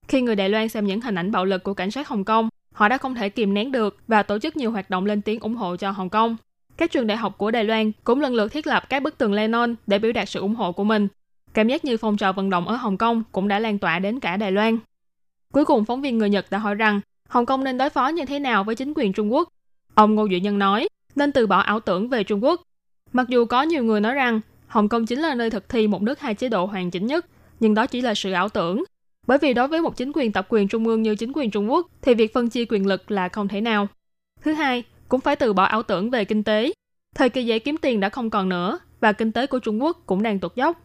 [0.08, 2.48] Khi người Đài Loan xem những hình ảnh bạo lực của cảnh sát Hồng Kông,
[2.74, 5.40] họ đã không thể kìm nén được và tổ chức nhiều hoạt động lên tiếng
[5.40, 6.36] ủng hộ cho Hồng Kông.
[6.76, 9.32] Các trường đại học của Đài Loan cũng lần lượt thiết lập các bức tường
[9.32, 11.08] Lenin để biểu đạt sự ủng hộ của mình.
[11.54, 14.20] Cảm giác như phong trào vận động ở Hồng Kông cũng đã lan tỏa đến
[14.20, 14.78] cả Đài Loan.
[15.52, 18.24] Cuối cùng, phóng viên người Nhật đã hỏi rằng Hồng Kông nên đối phó như
[18.24, 19.48] thế nào với chính quyền Trung Quốc.
[19.94, 22.62] Ông Ngô Duy Nhân nói, nên từ bỏ ảo tưởng về Trung Quốc.
[23.12, 26.02] Mặc dù có nhiều người nói rằng Hồng Kông chính là nơi thực thi một
[26.02, 27.26] nước hai chế độ hoàn chỉnh nhất,
[27.60, 28.84] nhưng đó chỉ là sự ảo tưởng.
[29.26, 31.70] Bởi vì đối với một chính quyền tập quyền trung ương như chính quyền Trung
[31.70, 33.88] Quốc thì việc phân chia quyền lực là không thể nào.
[34.42, 36.72] Thứ hai, cũng phải từ bỏ ảo tưởng về kinh tế.
[37.14, 40.02] Thời kỳ dễ kiếm tiền đã không còn nữa và kinh tế của Trung Quốc
[40.06, 40.80] cũng đang tụt dốc.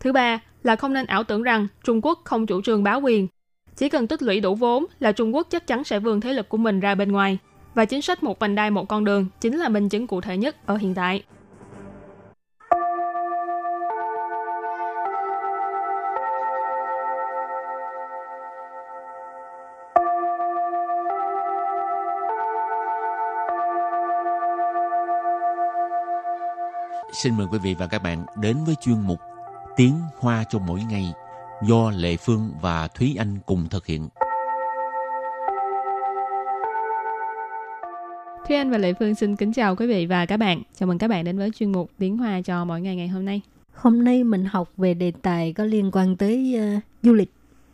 [0.00, 3.26] Thứ ba là không nên ảo tưởng rằng Trung Quốc không chủ trương báo quyền.
[3.76, 6.48] Chỉ cần tích lũy đủ vốn là Trung Quốc chắc chắn sẽ vươn thế lực
[6.48, 7.38] của mình ra bên ngoài.
[7.74, 10.36] Và chính sách một vành đai một con đường chính là minh chứng cụ thể
[10.36, 11.22] nhất ở hiện tại.
[27.12, 29.20] Xin mời quý vị và các bạn đến với chuyên mục
[29.76, 31.12] Tiếng Hoa cho mỗi ngày
[31.62, 34.08] do Lệ Phương và Thúy Anh cùng thực hiện.
[38.48, 40.62] Thúy Anh và Lệ Phương xin kính chào quý vị và các bạn.
[40.78, 43.24] Chào mừng các bạn đến với chuyên mục Tiếng Hoa cho mỗi ngày ngày hôm
[43.24, 43.40] nay.
[43.74, 47.30] Hôm nay mình học về đề tài có liên quan tới uh, du lịch.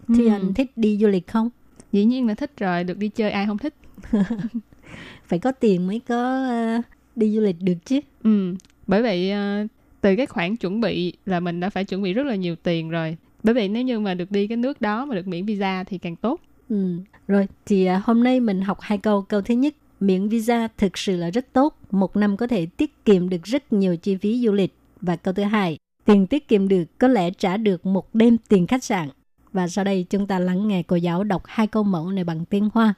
[0.08, 0.32] Thì Ừ.
[0.32, 1.50] anh thích đi du lịch không?
[1.92, 3.74] Dĩ nhiên là thích rồi, được đi chơi ai không thích.
[5.26, 6.46] Phải có tiền mới có
[6.78, 6.84] uh,
[7.16, 8.00] đi du lịch được chứ.
[8.24, 8.54] Ừ,
[8.87, 9.67] bởi vậy ờ,
[10.01, 12.89] từ cái khoản chuẩn bị là mình đã phải chuẩn bị rất là nhiều tiền
[12.89, 13.17] rồi.
[13.43, 15.97] Bởi vậy nếu như mà được đi cái nước đó mà được miễn visa thì
[15.97, 16.39] càng tốt.
[16.69, 16.97] Ừ.
[17.27, 19.21] Rồi, thì uh, hôm nay mình học hai câu.
[19.21, 21.77] Câu thứ nhất, miễn visa thực sự là rất tốt.
[21.91, 24.73] Một năm có thể tiết kiệm được rất nhiều chi phí du lịch.
[25.01, 28.67] Và câu thứ hai, tiền tiết kiệm được có lẽ trả được một đêm tiền
[28.67, 29.09] khách sạn.
[29.53, 32.45] Và sau đây chúng ta lắng nghe cô giáo đọc hai câu mẫu này bằng
[32.45, 32.93] tiếng Hoa.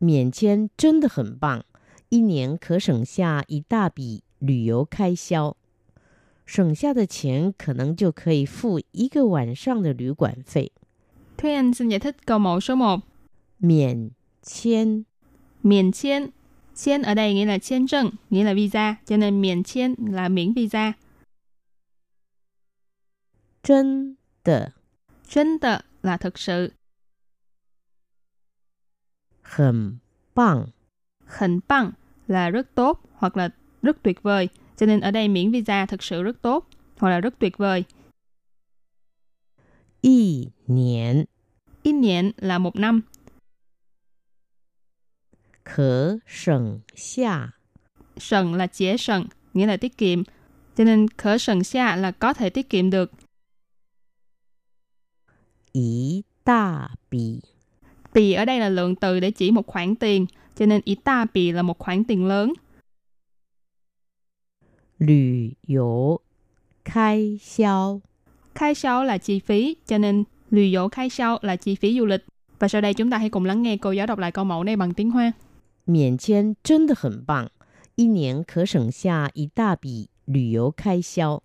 [0.00, 1.64] 免签真的很棒，
[2.08, 5.56] 一年可省下一大笔 旅游开销，
[6.46, 10.72] 省下的钱可能就可以付一个晚上的旅馆费。
[11.36, 13.00] Thúy Anh xin giải thích câu mẫu số 1.
[13.58, 14.10] 免
[14.42, 15.04] 签
[15.62, 16.30] Miễn chiên.
[16.74, 18.96] Chiên ở đây nghĩa là chiên trân, nghĩa là visa.
[19.06, 20.92] Cho nên miễn chiên là miễn visa.
[23.62, 24.72] 真的
[25.28, 26.72] Chân tờ là thực sự.
[29.42, 29.98] 很
[30.34, 30.72] 棒，
[31.26, 31.92] Hình bằng
[32.26, 33.50] là rất tốt hoặc là
[33.83, 34.49] rất tuyệt vời.
[34.77, 36.67] Cho nên ở đây miễn visa thực sự rất tốt
[36.97, 37.83] hoặc là rất tuyệt vời.
[40.01, 41.25] Y niên
[41.83, 43.01] Y niên là một năm.
[45.63, 47.49] Khở sần xa
[48.17, 50.23] Sần là chế sần, nghĩa là tiết kiệm.
[50.77, 53.11] Cho nên khở sần xa là có thể tiết kiệm được.
[55.71, 57.41] Ý ta bì
[58.13, 61.25] Bì ở đây là lượng từ để chỉ một khoản tiền, cho nên ý ta
[61.33, 62.53] bì là một khoản tiền lớn.
[65.02, 66.20] 旅游
[66.84, 68.00] 开销。
[68.54, 72.24] Khai销là chi phí, cho nên lùi dỗ khai销là chi phí du lịch.
[72.58, 74.64] Và sau đây chúng ta hãy cùng lắng nghe cô giáo đọc lại câu mẫu
[74.64, 75.32] này bằng tiếng Hoa.
[75.84, 77.48] 免签真的很棒，
[77.94, 81.42] 一年可省下一大笔旅游开销。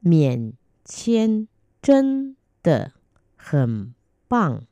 [0.00, 1.48] 免签
[1.82, 2.92] 真的
[3.36, 3.94] 很
[4.28, 4.62] 棒，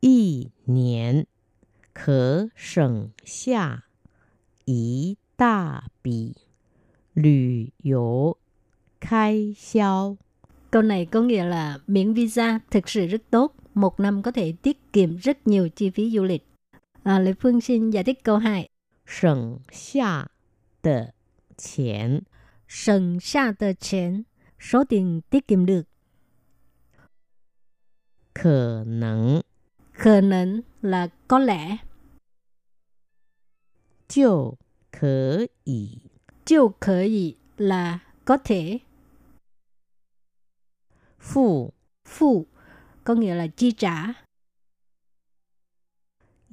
[0.00, 1.26] 一年
[1.92, 3.84] 可省下
[4.64, 6.36] 一大笔
[7.18, 8.36] 旅游
[9.00, 10.16] 开销。
[10.70, 13.54] Câu này có nghĩa là miễn visa thực sự rất tốt.
[13.74, 16.46] Một năm có thể tiết kiệm rất nhiều chi phí du lịch.
[17.02, 18.68] À, Lê Phương xin giải thích câu 2.
[19.06, 20.30] 省下
[20.82, 21.12] 的
[21.56, 22.22] 钱
[22.68, 24.22] Sần xa tờ chén,
[24.58, 25.82] số tiền tiết kiệm được.
[28.34, 29.42] 可能
[29.92, 31.78] Khờ nấn là có lẽ.
[34.08, 34.58] 就
[34.90, 36.07] 可以
[36.48, 38.78] Chiêu khởi ý là có thể.
[41.20, 41.70] 付
[42.04, 42.46] Phụ
[43.04, 44.14] có nghĩa là chi trả.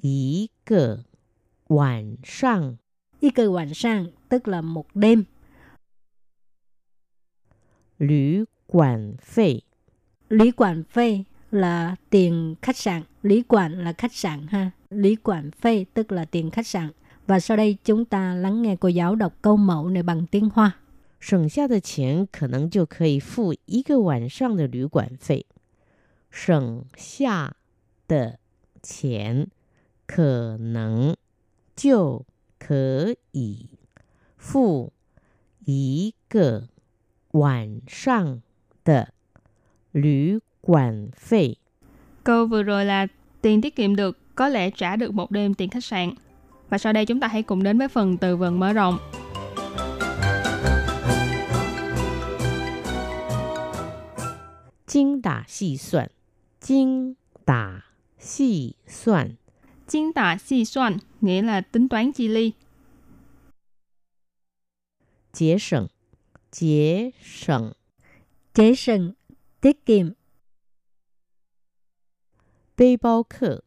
[0.02, 1.06] 一个
[1.68, 2.78] 晚上
[3.20, 5.26] Y cơ晚sang tức là một đêm.
[8.00, 9.62] 旅馆费
[10.30, 13.04] Lý quản phê là tiền khách sạn.
[13.24, 14.72] Lý quản là khách sạn ha.
[14.90, 16.92] Lý quản phê tức là tiền khách sạn.
[17.28, 20.50] Và sau đây chúng ta lắng nghe cô giáo đọc câu mẫu này bằng tiếng
[20.50, 20.78] Hoa.
[21.22, 25.46] 省下的钱可能就可以付一个晚上的旅馆费。
[26.32, 27.56] 省下
[28.08, 28.40] 的
[28.82, 29.48] 钱
[30.08, 31.16] 可能
[31.76, 32.26] 就
[32.58, 33.70] 可以
[34.36, 34.92] 付
[35.64, 36.70] 一个
[37.32, 38.42] 晚上
[38.84, 39.14] 的
[39.92, 41.60] 旅馆费。
[42.24, 43.08] Câu vừa rồi là
[43.42, 46.14] tiền tiết kiệm được có lẽ trả được một đêm tiền khách sạn.
[46.69, 48.99] Và sau đây chúng ta hãy cùng đến với phần từ vựng mở rộng.
[54.87, 56.09] Chính đả xì soạn
[56.61, 57.15] Chính
[57.47, 57.81] đả
[58.19, 59.35] xì soạn
[59.89, 62.53] Chính đả xì soạn nghĩa là tính toán chi ly.
[65.33, 65.87] Chế sẵn
[66.53, 67.73] Chế sẵn
[68.55, 69.13] Chế sẵn
[69.61, 70.13] tiết kiệm.
[72.77, 73.61] Bê bao khở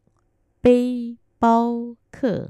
[0.62, 2.48] Bê bao khở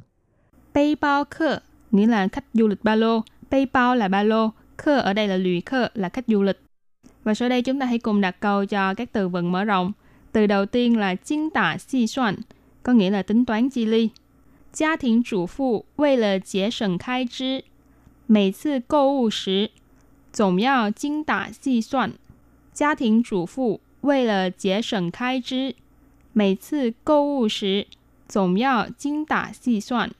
[0.74, 1.60] Bay bao khơ
[1.92, 3.24] nghĩa là khách du lịch ba lô.
[3.52, 4.50] Bay bao là ba lô.
[4.78, 6.62] Khơ ở đây là lùi khơ là khách du lịch.
[7.24, 9.92] Và sau đây chúng ta hãy cùng đặt câu cho các từ vựng mở rộng.
[10.32, 12.36] Từ đầu tiên là chiên tả xì xoan,
[12.84, 14.10] có nghĩa là tính toán chi ly.
[14.74, 17.64] 家庭主妇为了节省开支，
[18.28, 19.72] 每次购物时
[20.34, 22.12] 总要精打细算。
[22.74, 25.76] 家庭主妇为了节省开支，
[26.34, 27.88] 每次购物时
[28.28, 30.12] 总要精打细算。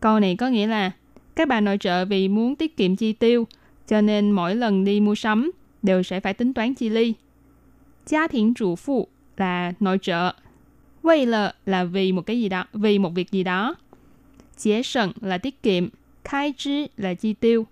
[0.00, 0.90] Câu này có nghĩa là
[1.36, 3.46] các bà nội trợ vì muốn tiết kiệm chi tiêu
[3.86, 5.50] cho nên mỗi lần đi mua sắm
[5.82, 7.14] đều sẽ phải tính toán chi ly.
[8.06, 10.32] Gia đình chủ phụ là nội trợ.
[11.02, 13.74] Vì là là vì một cái gì đó, vì một việc gì đó.
[14.58, 15.88] Chế sận là tiết kiệm.
[16.24, 17.66] Khai支là chi tiêu.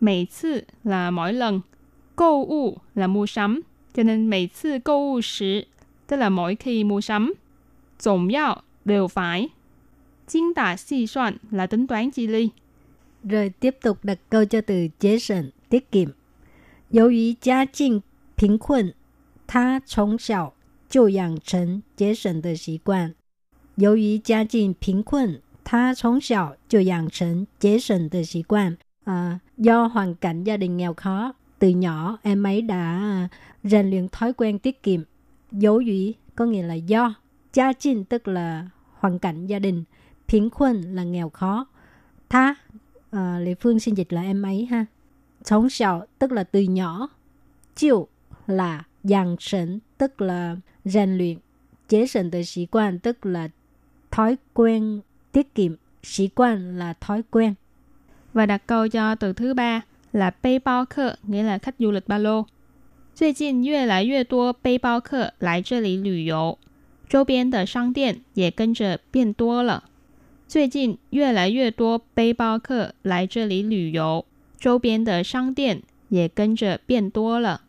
[0.00, 1.60] Mỗi 次 là mỗi lần.
[2.16, 3.60] 购物 là mua sắm.
[3.94, 5.66] Cho nên mỗi 次购物时
[6.06, 7.34] tức là mỗi khi mua sắm.
[8.04, 9.48] Tổng yào đều phải.
[10.30, 12.50] Chính tả xì soạn là tính toán chi ly.
[13.24, 16.08] Rồi tiếp tục đặt câu cho từ chế sẩn, tiết kiệm.
[16.90, 18.02] 由于家境
[18.36, 18.94] 贫困，
[19.46, 20.52] 他从小
[20.88, 23.14] 就养成节省的习惯。
[23.76, 28.76] 由于家境贫困，他从小就养成节省的习惯.
[29.04, 33.28] À, do hoàn cảnh gia đình nghèo khó, từ nhỏ em ấy đã
[33.64, 35.00] rèn luyện thói quen tiết kiệm.
[35.52, 37.14] Dấu dĩ có nghĩa là do.
[37.52, 38.68] Gia trình tức là
[38.98, 39.84] hoàn cảnh gia đình.
[40.30, 41.66] Phiến khuân là nghèo khó.
[42.28, 42.54] Tha,
[43.10, 44.86] à, Lê Phương xin dịch là em ấy ha.
[45.44, 47.08] 从小 tức là từ nhỏ.
[47.76, 48.08] Chiều
[48.46, 51.38] là dàn sẩn tức là rèn luyện.
[51.88, 53.48] Chế sẩn từ sĩ quan tức là
[54.10, 55.00] thói quen
[55.32, 55.76] tiết kiệm.
[56.02, 57.54] Sĩ quan là thói quen.
[58.32, 59.80] Và đặt câu cho từ thứ ba
[60.12, 62.46] là bay bao客, nghĩa là khách du lịch ba lô.
[63.14, 66.58] 最近越来越多背包客来这里旅游，
[67.08, 69.84] 周边的商店也跟着变多了。
[70.50, 74.24] 最近越来越多背包客来这里旅游，
[74.58, 77.60] 周边的商店也跟着变多了。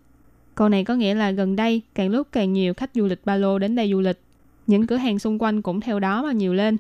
[0.56, 3.36] Câu này có nghĩa là gần đây càng lúc càng nhiều khách du lịch ba
[3.36, 4.18] lô đến đây du lịch.
[4.68, 6.78] Những cửa hàng xung quanh cũng theo đó mà nhiều lên.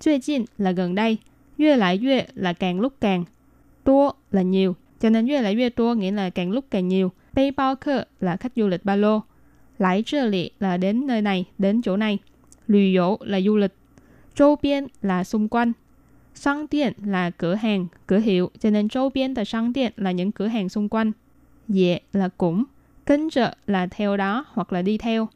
[0.00, 1.18] 最近 là gần đây,
[1.56, 3.24] 越来越 là càng lúc càng,
[3.84, 7.10] 多 là nhiều, cho nên 越来越多 nghĩa là càng lúc càng nhiều.
[7.34, 9.22] 背包客 là khách du lịch ba lô.
[9.78, 12.18] Lại这里 là đến nơi này, đến chỗ này.
[12.66, 13.72] Lùi dỗ là du lịch.
[14.34, 15.72] Châu biên là xung quanh.
[16.34, 20.88] 商店 là cửa hàng, cửa hiệu, cho nên châu biên là商店 là những cửa hàng xung
[20.88, 21.12] quanh.
[21.68, 22.64] Dệ là cũng.
[23.06, 25.28] Kênh trợ là theo đó hoặc là đi theo.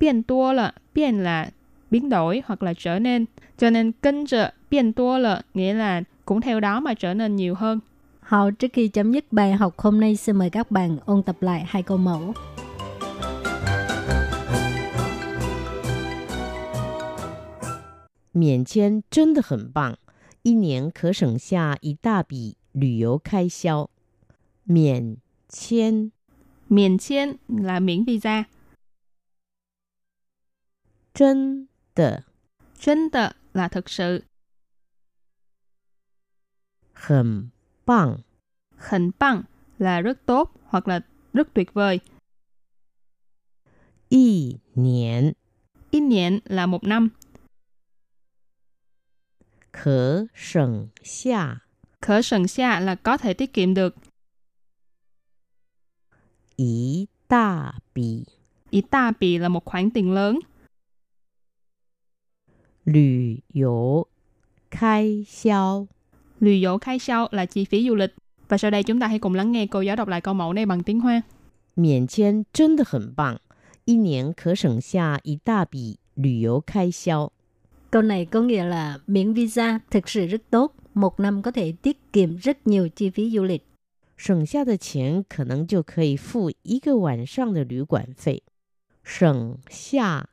[0.00, 1.50] Biến tua là, biến là
[1.90, 3.24] biến đổi hoặc là trở nên.
[3.58, 7.36] Cho nên kênh trợ, biến tua là nghĩa là cũng theo đó mà trở nên
[7.36, 7.80] nhiều hơn.
[8.20, 11.36] Hậu trước khi chấm dứt bài học hôm nay xin mời các bạn ôn tập
[11.40, 12.32] lại hai câu mẫu.
[18.32, 19.96] 免签真的很棒，
[20.42, 23.88] 一年可省下一大笔旅游开销。
[24.64, 26.12] 免签
[26.68, 28.46] Miền chiên là miễn visa.
[31.14, 32.24] 真的
[32.78, 34.24] Chân tờ là thực sự.
[36.92, 37.50] 很
[37.84, 38.22] 棒，
[38.76, 39.44] Hình bằng
[39.78, 41.00] là rất tốt hoặc là
[41.32, 42.00] rất tuyệt vời.
[44.08, 45.34] 一年
[45.90, 47.10] In nhện là một năm.
[49.72, 51.62] 可省下
[52.00, 53.94] Khở sần xa là có thể tiết kiệm được.
[56.56, 58.24] 一大笔
[58.70, 60.38] Ý ta bì là một khoản tiền lớn.
[62.84, 64.08] 旅游
[64.70, 65.86] 开销。
[66.38, 68.14] Lùi dỗ khai sau là chi phí du lịch.
[68.48, 70.52] Và sau đây chúng ta hãy cùng lắng nghe cô giáo đọc lại câu mẫu
[70.52, 71.22] này bằng tiếng Hoa.
[71.74, 73.40] 免签真的很棒，
[73.84, 77.32] 一年可省下一大笔旅游开销。
[77.90, 80.74] Câu này có nghĩa là miễn visa thực sự rất tốt.
[80.94, 83.62] Một năm có thể tiết kiệm rất nhiều chi phí du lịch.
[84.16, 88.42] 省下的钱可能就可以付一个晚上的旅馆费。
[89.04, 90.28] 省下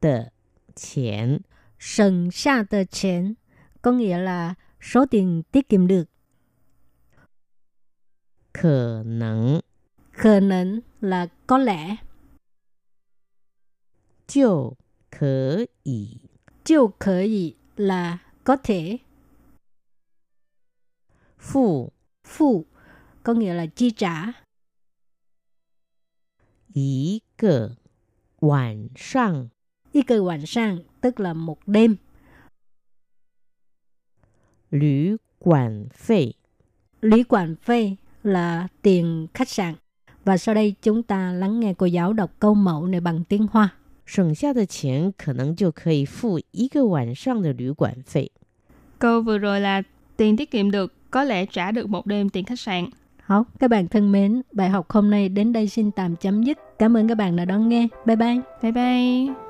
[0.00, 0.32] 的
[0.74, 1.42] 钱
[1.78, 3.34] Sần xa tờ chén
[3.82, 6.08] có nghĩa là số tiền tiết kiệm được.
[8.52, 9.60] 可能
[10.12, 11.96] Khờ nấn là có lẽ.
[14.26, 14.76] 就
[15.10, 16.20] 可以
[16.70, 18.98] Chiêu khởi ý là có thể.
[21.38, 21.90] 付
[22.24, 22.66] Phụ
[23.22, 24.32] có nghĩa là chi trả.
[26.72, 27.76] 一个
[28.40, 29.50] 晚上
[29.92, 31.96] Y cơ晚sang tức là một đêm.
[34.70, 36.36] 旅馆费。
[37.00, 39.74] Lý quản phê là tiền khách sạn.
[40.24, 43.46] Và sau đây chúng ta lắng nghe cô giáo đọc câu mẫu này bằng tiếng
[43.50, 43.74] Hoa.
[44.04, 48.30] 省下的钱可能就可以付一个晚上的旅馆费。
[48.98, 49.82] Câu vừa rồi là
[50.16, 52.90] tiền tiết kiệm được có lẽ trả được một đêm tiền khách sạn.
[53.26, 56.58] 好, các bạn thân mến, bài học hôm nay đến đây xin tạm chấm dứt.
[56.78, 57.88] Cảm ơn các bạn đã đón nghe.
[58.04, 58.40] Bye bye.
[58.62, 59.49] Bye bye.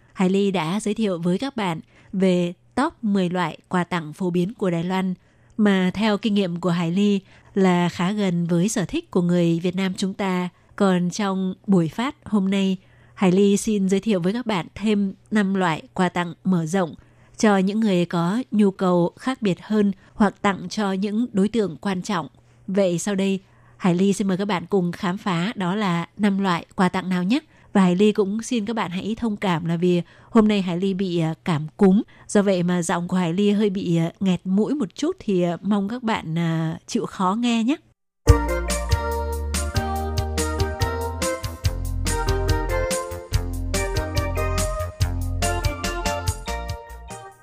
[0.13, 1.79] Hải Ly đã giới thiệu với các bạn
[2.13, 5.13] về top 10 loại quà tặng phổ biến của Đài Loan
[5.57, 7.19] mà theo kinh nghiệm của Hải Ly
[7.53, 10.49] là khá gần với sở thích của người Việt Nam chúng ta.
[10.75, 12.77] Còn trong buổi phát hôm nay,
[13.13, 16.95] Hải Ly xin giới thiệu với các bạn thêm 5 loại quà tặng mở rộng
[17.37, 21.77] cho những người có nhu cầu khác biệt hơn hoặc tặng cho những đối tượng
[21.77, 22.27] quan trọng.
[22.67, 23.39] Vậy sau đây,
[23.77, 27.09] Hải Ly xin mời các bạn cùng khám phá đó là năm loại quà tặng
[27.09, 27.39] nào nhé.
[27.73, 30.77] Và Hải Ly cũng xin các bạn hãy thông cảm là vì hôm nay Hải
[30.77, 32.01] Ly bị à, cảm cúm.
[32.27, 35.41] Do vậy mà giọng của Hải Ly hơi bị à, nghẹt mũi một chút thì
[35.41, 36.35] à, mong các bạn
[36.87, 37.75] chịu khó nghe nhé.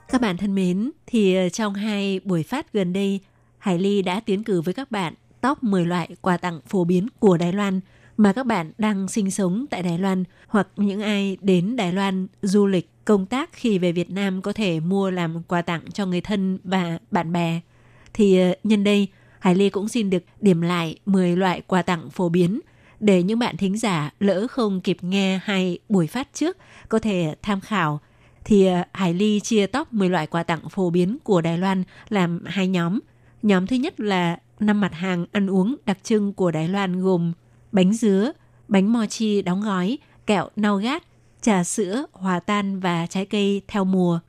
[0.09, 3.21] Các bạn thân mến, thì trong hai buổi phát gần đây,
[3.59, 7.09] Hải Ly đã tiến cử với các bạn top 10 loại quà tặng phổ biến
[7.19, 7.81] của Đài Loan–
[8.18, 12.26] mà các bạn đang sinh sống tại Đài Loan hoặc những ai đến Đài Loan
[12.42, 16.07] du lịch công tác khi về Việt Nam có thể mua làm quà tặng cho
[16.07, 17.61] người thân và bạn bè.
[18.14, 22.11] Thì ờ, nhân đây, Hải Ly cũng xin được điểm lại 10 loại quà tặng
[22.11, 22.61] phổ biến
[23.00, 26.57] để những bạn thính giả lỡ không kịp nghe hay buổi phát trước
[26.88, 28.00] có thể tham khảo.
[28.44, 31.85] Thì ờ, Hải Ly chia top 10 loại quà tặng phổ biến của Đài Loan
[32.09, 32.98] làm hai nhóm.
[33.42, 37.33] Nhóm thứ nhất là năm mặt hàng ăn uống đặc trưng của Đài Loan gồm
[37.72, 38.33] bánh dứa,
[38.68, 41.02] bánh mochi đóng gói, kẹo nougat,
[41.42, 44.20] trà sữa, hòa tan và trái cây theo mùa.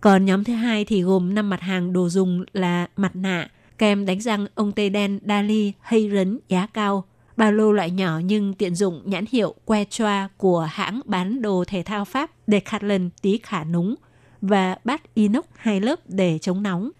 [0.00, 4.06] Còn nhóm thứ hai thì gồm 5 mặt hàng đồ dùng là mặt nạ, kem
[4.06, 7.04] đánh răng ông tây đen Dali hay rấn giá cao,
[7.36, 11.82] ba lô loại nhỏ nhưng tiện dụng nhãn hiệu Quechua của hãng bán đồ thể
[11.82, 13.94] thao Pháp Decathlon tí khả núng
[14.40, 16.90] và bát inox hai lớp để chống nóng.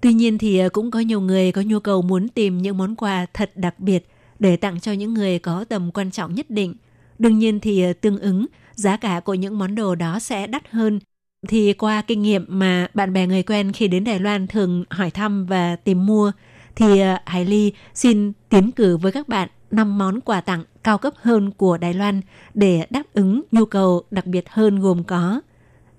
[0.00, 2.96] Tuy nhiên thì ờ, cũng có nhiều người có nhu cầu muốn tìm những món
[2.96, 6.74] quà thật đặc biệt để tặng cho những người có tầm quan trọng nhất định.
[7.18, 10.70] Đương nhiên thì ờ, tương ứng, giá cả của những món đồ đó sẽ đắt
[10.70, 11.00] hơn.
[11.48, 15.10] Thì qua kinh nghiệm mà bạn bè người quen khi đến Đài Loan thường hỏi
[15.10, 16.32] thăm và tìm mua,
[16.76, 20.98] thì ờ, Hải Ly xin tiến cử với các bạn 5 món quà tặng cao
[20.98, 22.20] cấp hơn của Đài Loan
[22.54, 25.40] để đáp ứng nhu cầu đặc biệt hơn gồm có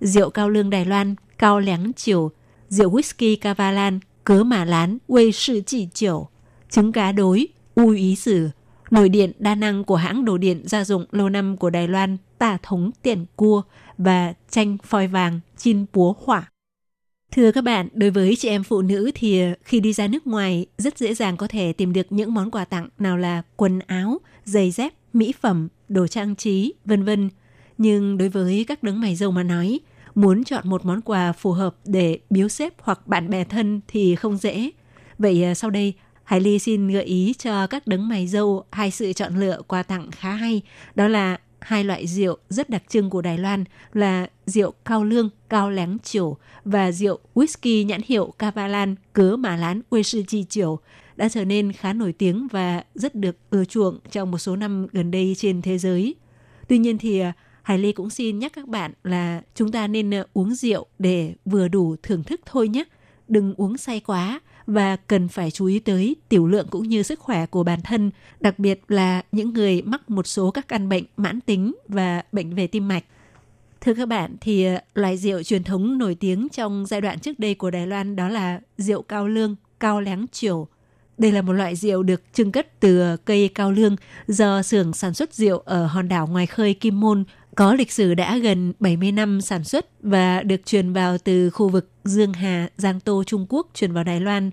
[0.02, 2.32] rượu cao lương Đài Loan, cao láng chiều,
[2.70, 6.28] rượu whisky Cavalan, cớ mà lán, quê sư chỉ chiều,
[6.70, 7.48] trứng cá đối,
[7.80, 8.50] U Ý Sử,
[8.92, 12.18] nồi điện đa năng của hãng đồ điện gia dụng lâu năm của Đài Loan
[12.38, 13.62] Tà Thống Tiền Cua
[13.98, 16.50] và tranh phoi vàng Chin Búa Hỏa.
[17.32, 20.66] Thưa các bạn, đối với chị em phụ nữ thì khi đi ra nước ngoài
[20.78, 24.18] rất dễ dàng có thể tìm được những món quà tặng nào là quần áo,
[24.46, 27.30] giày dép, mỹ phẩm, đồ trang trí, vân vân.
[27.78, 29.80] Nhưng đối với các đấng mày dâu mà nói,
[30.16, 34.16] muốn chọn một món quà phù hợp để biếu xếp hoặc bạn bè thân thì
[34.16, 34.72] không dễ.
[35.18, 35.94] Vậy à, sau đây
[36.30, 39.84] Hải Ly xin gợi ý cho các đấng mày dâu hai sự chọn lựa quà
[39.84, 40.62] tặng khá hay.
[40.96, 45.30] Đó là hai loại rượu rất đặc trưng của Đài Loan là rượu cao lương,
[45.50, 50.46] cao láng chiều và rượu whisky nhãn hiệu Cavalan cớ mà lán quê sư chi
[50.50, 50.80] chiều
[51.16, 54.88] đã trở nên khá nổi tiếng và rất được ưa chuộng trong một số năm
[54.92, 56.16] gần đây trên thế giới.
[56.68, 60.14] Tuy nhiên thì à, Hải Ly cũng xin nhắc các bạn là chúng ta nên
[60.14, 62.84] à, uống rượu để vừa đủ thưởng thức thôi nhé.
[63.28, 64.40] Đừng uống say quá
[64.70, 68.12] và cần phải chú ý tới tiểu lượng cũng như sức khỏe của bản thân,
[68.40, 72.56] đặc biệt là những người mắc một số các căn bệnh mãn tính và bệnh
[72.56, 73.04] về tim mạch.
[73.82, 77.40] Thưa các bạn, thì ờ, loại rượu truyền thống nổi tiếng trong giai đoạn trước
[77.40, 80.68] đây của Đài Loan đó là rượu cao lương, cao láng triều.
[81.18, 83.96] Đây là một loại rượu được trưng cất từ ờ, cây cao lương
[84.28, 87.24] do xưởng sản xuất rượu ở hòn đảo ngoài khơi Kim Môn
[87.56, 91.70] có lịch sử đã gần 70 năm sản xuất và được truyền vào từ khu
[91.70, 94.52] vực Dương Hà, Giang Tô, Trung Quốc truyền vào Đài Loan.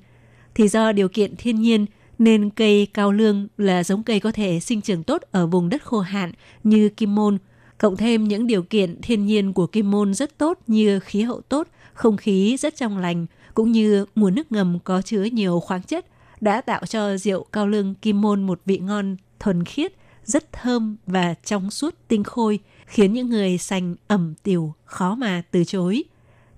[0.56, 1.86] Thì do điều kiện thiên nhiên
[2.18, 5.82] nên cây cao lương là giống cây có thể sinh trưởng tốt ở vùng đất
[5.82, 6.32] khô hạn
[6.64, 7.38] như Kim Môn,
[7.78, 11.40] cộng thêm những điều kiện thiên nhiên của Kim Môn rất tốt như khí hậu
[11.40, 15.82] tốt, không khí rất trong lành, cũng như nguồn nước ngầm có chứa nhiều khoáng
[15.82, 16.06] chất,
[16.40, 19.92] đã tạo cho rượu cao lương Kim Môn một vị ngon thuần khiết,
[20.24, 25.42] rất thơm và trong suốt tinh khôi, khiến những người sành ẩm tiểu khó mà
[25.50, 26.04] từ chối.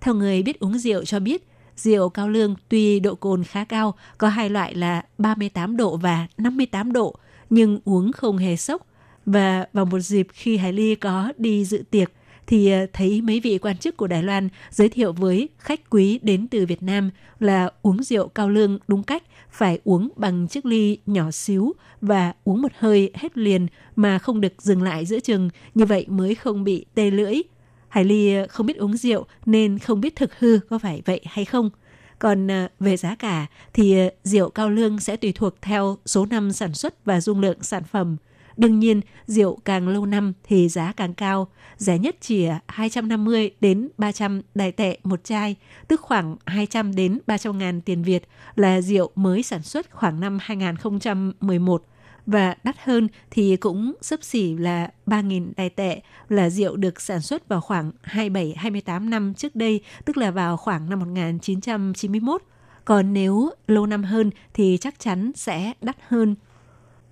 [0.00, 1.47] Theo người biết uống rượu cho biết,
[1.78, 6.26] rượu cao lương tuy độ cồn khá cao, có hai loại là 38 độ và
[6.38, 7.14] 58 độ,
[7.50, 8.86] nhưng uống không hề sốc.
[9.26, 12.12] Và vào một dịp khi Hải Ly có đi dự tiệc,
[12.46, 16.18] thì ờ, thấy mấy vị quan chức của Đài Loan giới thiệu với khách quý
[16.22, 17.10] đến từ Việt Nam
[17.40, 22.32] là uống rượu cao lương đúng cách, phải uống bằng chiếc ly nhỏ xíu và
[22.44, 23.66] uống một hơi hết liền
[23.96, 27.42] mà không được dừng lại giữa chừng, như vậy mới không bị tê lưỡi.
[27.88, 31.20] Hải Ly ờ, không biết uống rượu nên không biết thực hư có phải vậy
[31.24, 31.70] hay không.
[32.18, 36.26] Còn ờ, về giá cả thì ờ, rượu cao lương sẽ tùy thuộc theo số
[36.26, 38.16] năm sản xuất và dung lượng sản phẩm–
[38.58, 41.48] Đương nhiên, rượu càng lâu năm thì giá càng cao.
[41.76, 45.56] Rẻ nhất chỉ 250 đến 300 đài tệ một chai,
[45.88, 50.38] tức khoảng 200 đến 300 ngàn tiền Việt là rượu mới sản xuất khoảng năm
[50.40, 51.84] 2011
[52.28, 57.20] và đắt hơn thì cũng sấp xỉ là 3.000 đài tệ là rượu được sản
[57.20, 62.42] xuất vào khoảng 27-28 năm trước đây, tức là vào khoảng năm 1991.
[62.84, 66.34] Còn nếu lâu năm hơn thì chắc chắn sẽ đắt hơn.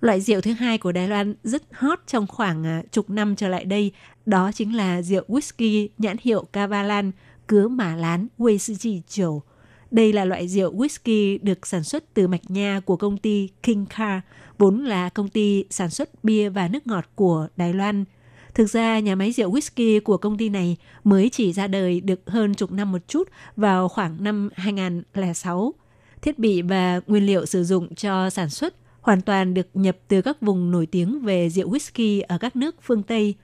[0.01, 3.47] Loại rượu thứ hai của Đài Loan rất hot trong khoảng à, chục năm trở
[3.47, 3.91] lại đây,
[4.25, 7.11] đó chính là rượu whisky nhãn hiệu Cavalan,
[7.47, 9.41] cứa mà lán whisky Chiều.
[9.91, 13.85] Đây là loại rượu whisky được sản xuất từ mạch nha của công ty King
[13.85, 14.19] Car,
[14.57, 18.05] vốn là công ty sản xuất bia và nước ngọt của Đài Loan.
[18.53, 22.21] Thực ra, nhà máy rượu whisky của công ty này mới chỉ ra đời được
[22.25, 25.73] hơn chục năm một chút vào khoảng năm 2006.
[26.21, 28.75] Thiết bị và nguyên liệu sử dụng cho sản xuất–
[29.07, 32.75] hoàn toàn được nhập từ các vùng nổi tiếng về rượu whisky ở các nước
[32.81, 33.35] phương Tây.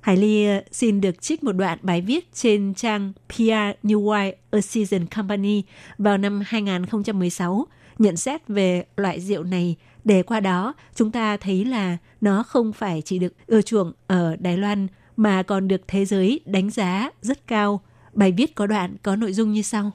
[0.00, 3.42] Hải Ly ờ, xin được trích một đoạn bài viết trên trang PR
[3.82, 5.62] New Wine A Season Company
[5.98, 7.66] vào năm 2016
[7.98, 9.76] nhận xét về loại rượu này
[10.08, 14.36] để qua đó chúng ta thấy là nó không phải chỉ được ưa chuộng ở
[14.36, 14.86] Đài Loan
[15.16, 17.80] mà còn được thế giới đánh giá rất cao.
[18.12, 19.92] Bài viết có đoạn có nội dung như sau.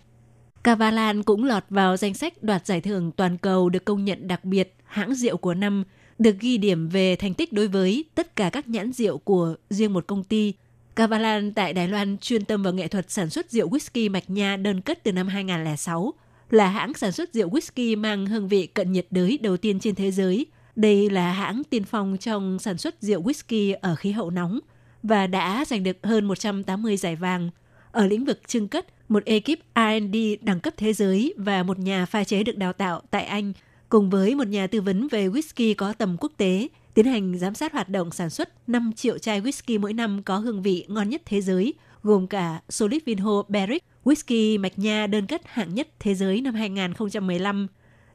[0.64, 4.45] Cavalan cũng lọt vào danh sách đoạt giải thưởng toàn cầu được công nhận đặc
[4.45, 5.84] biệt hãng rượu của năm,
[6.20, 9.93] được ghi điểm về thành tích đối với tất cả các nhãn rượu của riêng
[9.93, 10.53] một công ty.
[10.95, 14.57] Cavalan tại Đài Loan chuyên tâm vào nghệ thuật sản xuất rượu whisky mạch nha
[14.57, 16.14] đơn cất từ năm 2006,
[16.50, 19.96] là hãng sản xuất rượu whisky mang hương vị cận nhiệt đới đầu tiên trên
[19.96, 20.46] thế giới.
[20.76, 24.60] Đây là hãng tiên phong trong sản xuất rượu whisky ở khí hậu nóng
[25.04, 27.50] và đã giành được hơn 180 giải vàng.
[27.91, 32.06] Ở lĩnh vực trưng cất, một ekip R&D đẳng cấp thế giới và một nhà
[32.06, 33.54] pha chế được đào tạo tại Anh
[33.89, 37.56] cùng với một nhà tư vấn về whisky có tầm quốc tế, tiến hành giám
[37.56, 41.10] sát hoạt động sản xuất 5 triệu chai whisky mỗi năm có hương vị ngon
[41.10, 41.74] nhất thế giới,
[42.04, 46.54] gồm cả Solid Vinho Berwick whisky mạch nha đơn cất hạng nhất thế giới năm
[46.54, 47.68] 2015.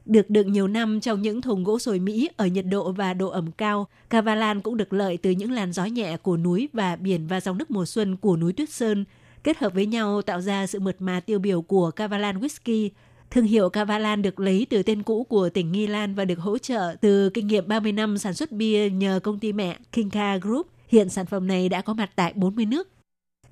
[0.05, 3.29] Được đựng nhiều năm trong những thùng gỗ sồi Mỹ ở nhiệt độ và độ
[3.29, 7.27] ẩm cao, Cavalan cũng được lợi từ những làn gió nhẹ của núi và biển
[7.27, 9.05] và dòng nước mùa xuân của núi Tuyết Sơn,
[9.43, 12.89] kết hợp với nhau tạo ra sự mượt mà tiêu biểu của Cavalan Whisky.
[13.31, 16.57] Thương hiệu Cavalan được lấy từ tên cũ của tỉnh Nghi Lan và được hỗ
[16.57, 20.67] trợ từ kinh nghiệm 30 năm sản xuất bia nhờ công ty mẹ Kinka Group.
[20.87, 22.87] Hiện sản phẩm này đã có mặt tại 40 nước.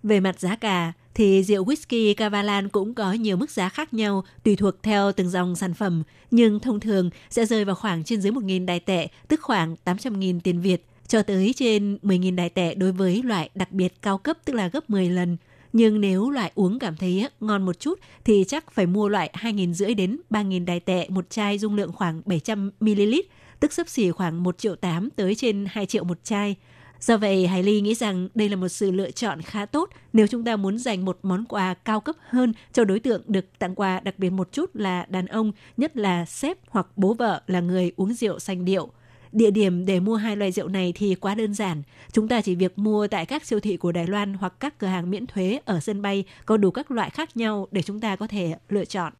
[0.03, 4.23] Về mặt giá cả, thì rượu whisky Cavalan cũng có nhiều mức giá khác nhau
[4.43, 8.21] tùy thuộc theo từng dòng sản phẩm, nhưng thông thường sẽ rơi vào khoảng trên
[8.21, 12.75] dưới 1.000 đài tệ, tức khoảng 800.000 tiền Việt, cho tới trên 10.000 đài tệ
[12.75, 15.37] đối với loại đặc biệt cao cấp tức là gấp 10 lần.
[15.73, 19.95] Nhưng nếu loại uống cảm thấy ngon một chút thì chắc phải mua loại 2.500
[19.95, 23.21] đến 3.000 đài tệ một chai dung lượng khoảng 700ml,
[23.59, 26.55] tức sấp xỉ khoảng 1 triệu 8 tới trên 2 triệu một chai.
[26.99, 30.27] Do vậy, Hải Ly nghĩ rằng đây là một sự lựa chọn khá tốt nếu
[30.27, 33.75] chúng ta muốn dành một món quà cao cấp hơn cho đối tượng được tặng
[33.75, 37.59] quà đặc biệt một chút là đàn ông, nhất là sếp hoặc bố vợ là
[37.59, 38.91] người uống rượu xanh điệu.
[39.31, 41.83] Địa điểm để mua hai loại rượu này thì quá đơn giản.
[42.11, 44.87] Chúng ta chỉ việc mua tại các siêu thị của Đài Loan hoặc các cửa
[44.87, 48.15] hàng miễn thuế ở sân bay có đủ các loại khác nhau để chúng ta
[48.15, 49.13] có thể lựa chọn.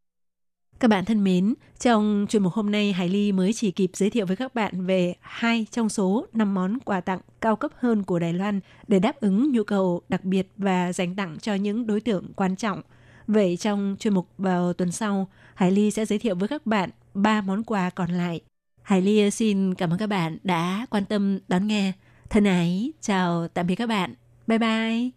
[0.79, 4.09] Các bạn thân mến, trong chuyên mục hôm nay Hải Ly mới chỉ kịp giới
[4.09, 8.03] thiệu với các bạn về hai trong số 5 món quà tặng cao cấp hơn
[8.03, 11.87] của Đài Loan để đáp ứng nhu cầu đặc biệt và dành tặng cho những
[11.87, 12.81] đối tượng quan trọng.
[13.27, 16.89] Vậy trong chuyên mục vào tuần sau, Hải Ly sẽ giới thiệu với các bạn
[17.13, 18.41] ba món quà còn lại
[18.87, 21.91] Hải Ly xin cảm ơn các bạn đã quan tâm đón nghe.
[22.29, 24.13] Thân ái, chào tạm biệt các bạn.
[24.47, 25.16] Bye bye.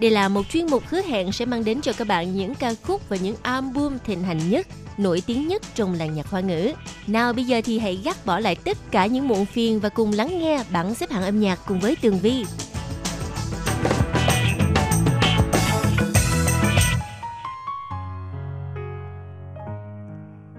[0.00, 2.74] Đây là một chuyên mục hứa hẹn sẽ mang đến cho các bạn những ca
[2.82, 4.66] khúc và những album thịnh hành nhất,
[4.98, 6.72] nổi tiếng nhất trong làng nhạc hoa ngữ.
[7.06, 10.12] Nào bây giờ thì hãy gác bỏ lại tất cả những muộn phiền và cùng
[10.12, 12.44] lắng nghe bảng xếp hạng âm nhạc cùng với Tường Vi.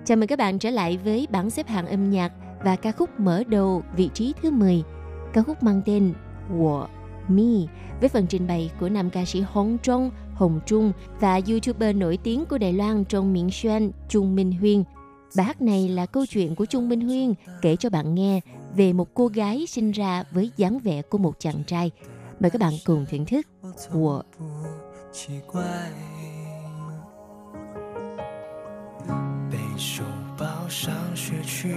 [0.06, 2.32] Chào mừng các bạn trở lại với bảng xếp hạng âm nhạc
[2.64, 4.84] và ca khúc mở đầu vị trí thứ 10.
[5.34, 6.14] Ca khúc mang tên
[6.58, 6.86] Wo
[7.29, 7.67] Mi
[8.01, 12.19] với phần trình bày của nam ca sĩ Hong Trung, Hồng Trung và YouTuber nổi
[12.23, 14.85] tiếng của Đài Loan trong miệng Xuân Trung Minh Huyên.
[15.37, 18.41] Bài hát này là câu chuyện của Trung Minh Huyên kể cho bạn nghe
[18.77, 21.91] về một cô gái sinh ra với dáng vẻ của một chàng trai.
[22.41, 23.47] Mời các bạn cùng thưởng thức.
[23.93, 24.23] Wo
[25.13, 25.63] 奇怪，
[29.51, 30.03] 背书
[30.39, 31.75] 包上学去，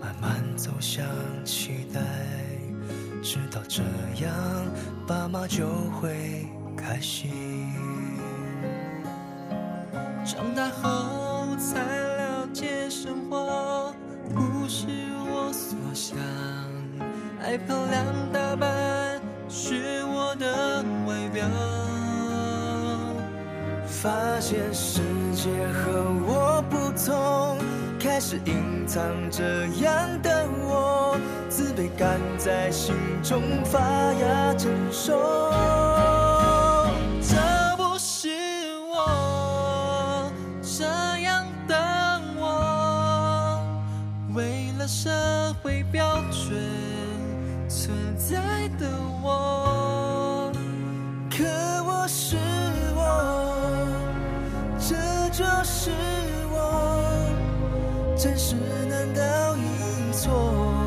[0.00, 1.06] 慢慢走向
[1.44, 2.00] 期待，
[3.21, 3.83] 知道这
[4.23, 4.33] 样
[5.05, 5.67] 爸妈就
[5.99, 6.47] 会
[6.77, 7.31] 开心。
[10.25, 11.79] 长大后才
[12.17, 13.93] 了解，生活
[14.33, 14.87] 不是
[15.25, 16.17] 我所想，
[17.41, 21.45] 爱漂亮打扮是我的外表。
[23.85, 25.01] 发现世
[25.35, 25.91] 界和
[26.25, 27.57] 我不同，
[27.99, 31.17] 开始隐藏这样的我，
[31.49, 35.11] 自卑感在心中发芽成熟。
[37.21, 37.35] 这
[37.75, 38.29] 不是
[38.87, 40.31] 我
[40.61, 40.85] 这
[41.19, 41.75] 样的
[42.37, 43.61] 我，
[44.33, 45.09] 为了社
[45.61, 46.57] 会标准
[47.67, 48.87] 存在的
[49.21, 50.49] 我。
[51.29, 51.43] 可
[51.83, 52.37] 我是
[52.95, 53.85] 我，
[54.79, 54.95] 这
[55.31, 55.91] 就是，
[58.19, 58.53] 真实
[58.89, 60.78] 难道一错？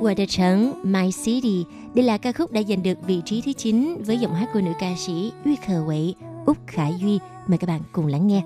[0.00, 3.52] Qua đời trắng My City Đây là ca khúc đã giành được vị trí thứ
[3.52, 6.14] 9 với giọng hát của nữ ca sĩ Uy Khờ Quậy,
[6.46, 7.18] Úc Khải Duy.
[7.46, 8.42] Mời các bạn cùng lắng nghe.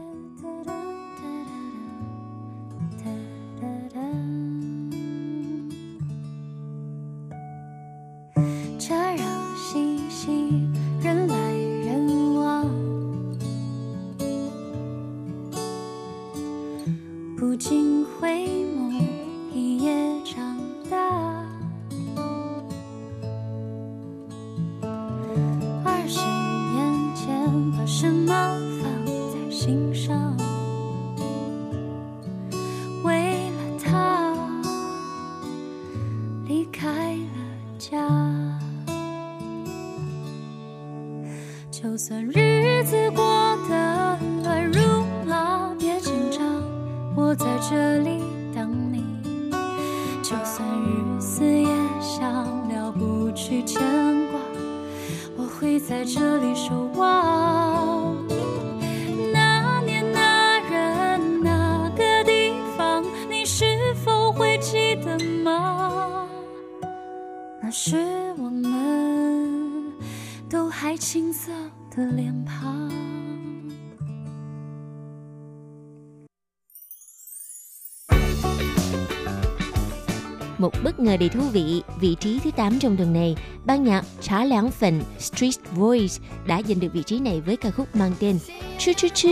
[81.34, 83.36] thú vị, vị trí thứ 8 trong tuần này,
[83.66, 86.16] ban nhạc Trá Lãng Phần Street Voice
[86.48, 88.40] đã giành được vị trí này với ca khúc mang tên
[88.80, 89.30] Chu Chu Chu.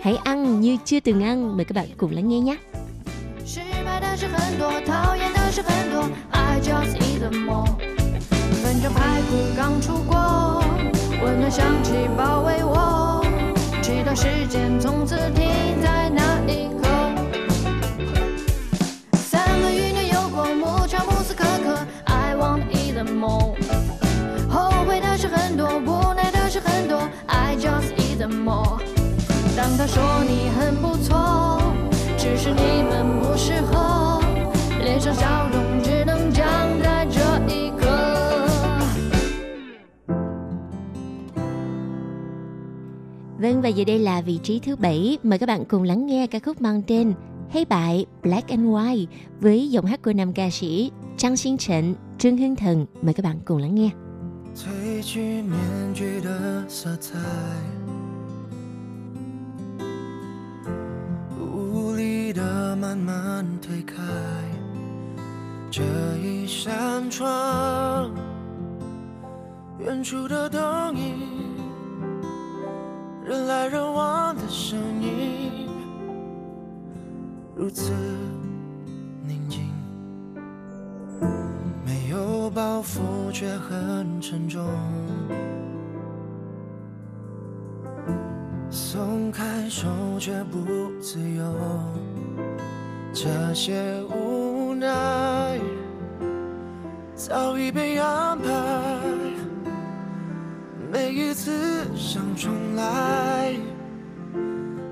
[0.00, 2.56] Hãy ăn như chưa từng ăn, mời các bạn cùng lắng nghe nhé.
[3.46, 7.66] 失败的事很多，讨厌的事很多，I just eat them all。
[8.62, 10.64] 分着排骨刚出锅，
[11.22, 13.24] 温暖香气包围我，
[13.82, 16.79] 直到时间从此停在那一刻。
[16.80, 16.80] 刻。
[29.80, 31.60] 他说你很不错，
[32.16, 34.20] 只是你们不适合，
[34.78, 36.46] 连 上笑容只能讲
[36.82, 37.20] 在这
[37.54, 37.86] 一刻。
[43.38, 46.26] Vâng và giờ đây là vị trí thứ bảy Mời các bạn cùng lắng nghe
[46.26, 47.12] ca khúc mang tên
[47.50, 49.06] Hey bại Black and White
[49.40, 52.86] với giọng hát của nam ca sĩ Trang Xin Trần, Trương Hưng Thần.
[53.02, 53.90] Mời các bạn cùng lắng nghe.
[54.56, 57.18] 褪去面具的色彩，
[61.91, 63.95] 无力的慢慢推开
[65.69, 65.83] 这
[66.23, 68.09] 一扇窗，
[69.77, 71.17] 远处的灯影，
[73.25, 75.67] 人来人往的声音，
[77.57, 77.91] 如此
[79.27, 79.69] 宁静。
[81.85, 84.65] 没有包袱却很沉重，
[88.73, 91.43] 松开手却不自由，
[93.13, 95.59] 这些无奈
[97.13, 98.49] 早已被安排，
[100.89, 103.53] 每一次想重来，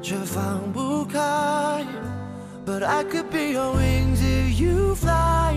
[0.02, 1.86] 却放不开。
[2.66, 5.56] But I could be your wings if you fly.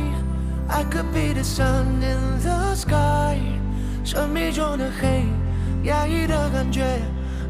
[0.69, 3.37] I could be the sun in the sky，
[4.05, 5.25] 神秘中的黑，
[5.83, 7.01] 压抑的感觉，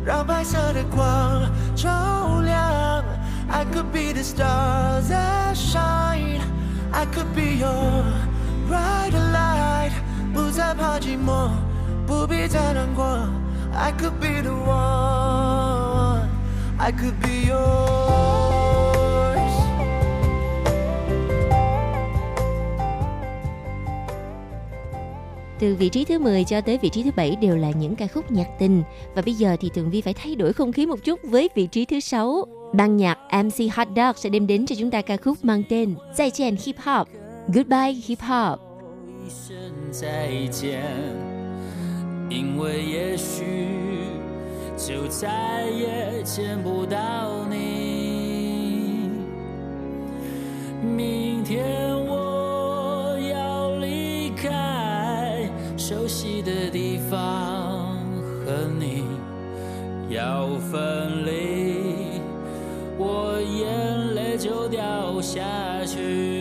[0.05, 3.03] 让白色的光照亮。
[3.49, 8.03] I could be the stars that shine。I could be your
[8.69, 9.91] bright light，
[10.34, 11.49] 不再怕寂寞，
[12.05, 13.05] 不必再难过。
[13.73, 18.11] I could be the one。I could be yours。
[25.61, 28.07] Từ vị trí thứ 10 cho tới vị trí thứ 7 đều là những ca
[28.07, 28.84] khúc nhạc tình.
[29.15, 31.67] Và bây giờ thì Tường Vi phải thay đổi không khí một chút với vị
[31.67, 32.45] trí thứ 6.
[32.73, 35.95] Ban nhạc MC Hot Dog sẽ đem đến cho chúng ta ca khúc mang tên
[36.17, 37.07] Zai Jian Hip Hop.
[37.53, 38.59] Goodbye Hip Hop.
[39.25, 39.57] 一声
[39.91, 40.82] 再见，
[42.30, 43.43] 因为也许
[44.78, 49.09] 就再也见不到你。
[50.82, 51.65] 明天
[52.07, 52.40] 我
[56.22, 57.98] 熟悉的地方，
[58.46, 59.02] 和你
[60.08, 62.20] 要分离，
[62.96, 65.40] 我眼泪就掉下
[65.84, 66.32] 去。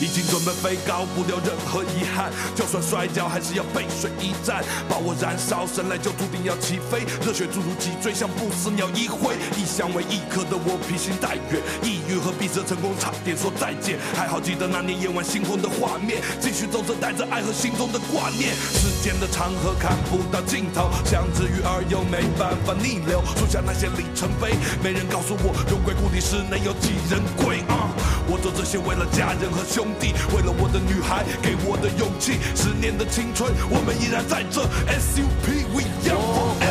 [0.00, 2.32] 已经准备飞高，不留任何遗憾。
[2.56, 7.04] 就算摔跤，还是要背水一战，把我燃烧，生来就注定要起飞。
[7.24, 9.36] 热血注入脊椎，像不死鸟一挥。
[9.56, 13.98] 异乡为异客的我披星戴月，抑郁和闭塞成功差点说再见。
[14.16, 18.56] 还好记得那年夜晚星空的画面，继续走着带着爱和心中的挂念。
[18.56, 23.20] 时间的长河看不到尽头，像只鱼儿又没办法逆流。
[23.36, 27.92] 树下那些里程碑，没人告诉我荣归故里时能有几人归啊！
[28.28, 29.89] 我做这些为了家人和兄
[30.34, 32.38] 为了我的女孩给我的勇气。
[32.54, 36.69] 十年的青春，我们依然在这 SUP We Young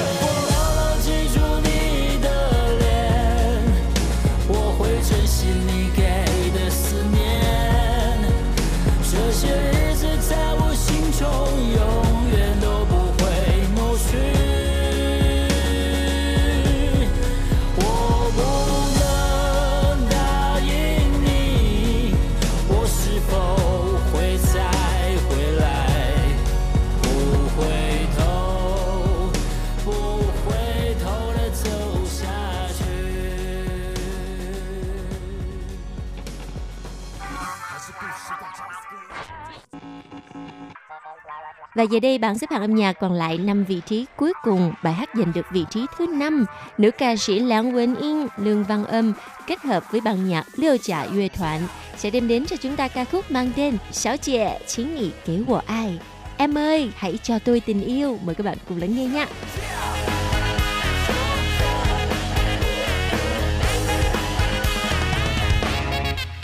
[41.78, 44.72] Và giờ đây bảng xếp hạng âm nhạc còn lại 5 vị trí cuối cùng.
[44.82, 46.44] Bài hát giành được vị trí thứ 5.
[46.78, 49.12] Nữ ca sĩ Lãng Quỳnh Yên, Lương Văn Âm
[49.46, 51.60] kết hợp với ban nhạc Liêu Trả Yue Thoạn
[51.96, 55.38] sẽ đem đến cho chúng ta ca khúc mang tên Sáu Trẻ Chính Nghị Kế
[55.46, 55.98] của Ai.
[56.36, 58.18] Em ơi, hãy cho tôi tình yêu.
[58.24, 59.26] Mời các bạn cùng lắng nghe nhé.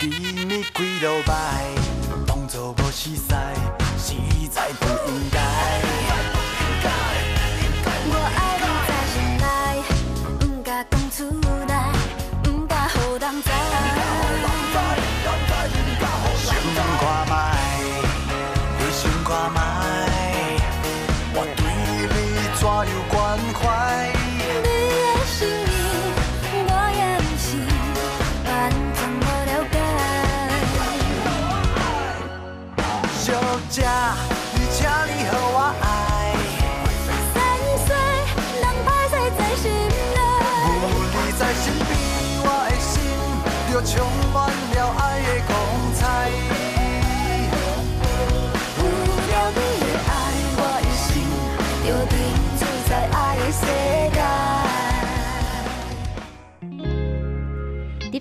[0.01, 0.09] 见
[0.49, 1.66] 你几落摆，
[2.26, 3.55] 当作无实在，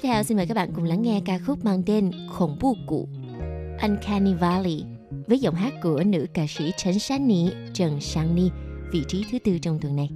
[0.04, 3.08] Theo xin mời các bạn cùng lắng nghe ca khúc mang tên "Khổng Bu cụ
[3.82, 4.84] Uncanny Valley
[5.26, 8.50] với giọng hát của nữ ca sĩ Trần Sáng Nhi, Trần Sáng Ni,
[8.92, 10.08] vị trí thứ tư trong tuần này.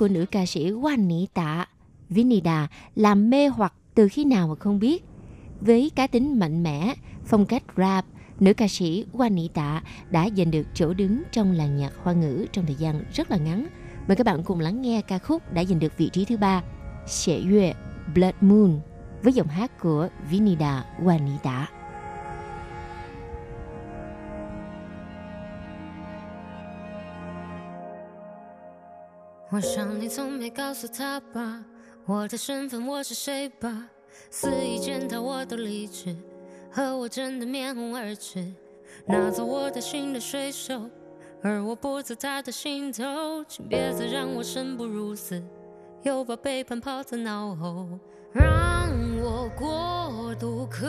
[0.00, 1.64] Của nữ ca sĩ Juanita
[2.08, 5.04] Vinida làm mê hoặc từ khi nào mà không biết.
[5.60, 6.94] Với cá tính mạnh mẽ,
[7.24, 8.04] phong cách rap,
[8.40, 9.80] nữ ca sĩ Juanita
[10.10, 13.36] đã giành được chỗ đứng trong làng nhạc hoa ngữ trong thời gian rất là
[13.36, 13.66] ngắn.
[14.08, 16.62] Mời các bạn cùng lắng nghe ca khúc đã giành được vị trí thứ ba,
[17.06, 17.72] Xie Yue
[18.14, 18.80] Blood Moon
[19.22, 21.64] với giọng hát của Vinida Juanita.
[29.52, 31.64] 我想你从没告诉他吧，
[32.06, 33.88] 我的身份我是谁吧，
[34.30, 36.16] 肆意践踏我的理智，
[36.70, 38.46] 和我真的面红耳赤，
[39.06, 40.88] 拿走我的心的水手，
[41.42, 45.42] 而我不在他的心头，请别再让我生不如死，
[46.04, 47.88] 又把背叛抛在脑后，
[48.32, 48.88] 让
[49.20, 50.86] 我过度渴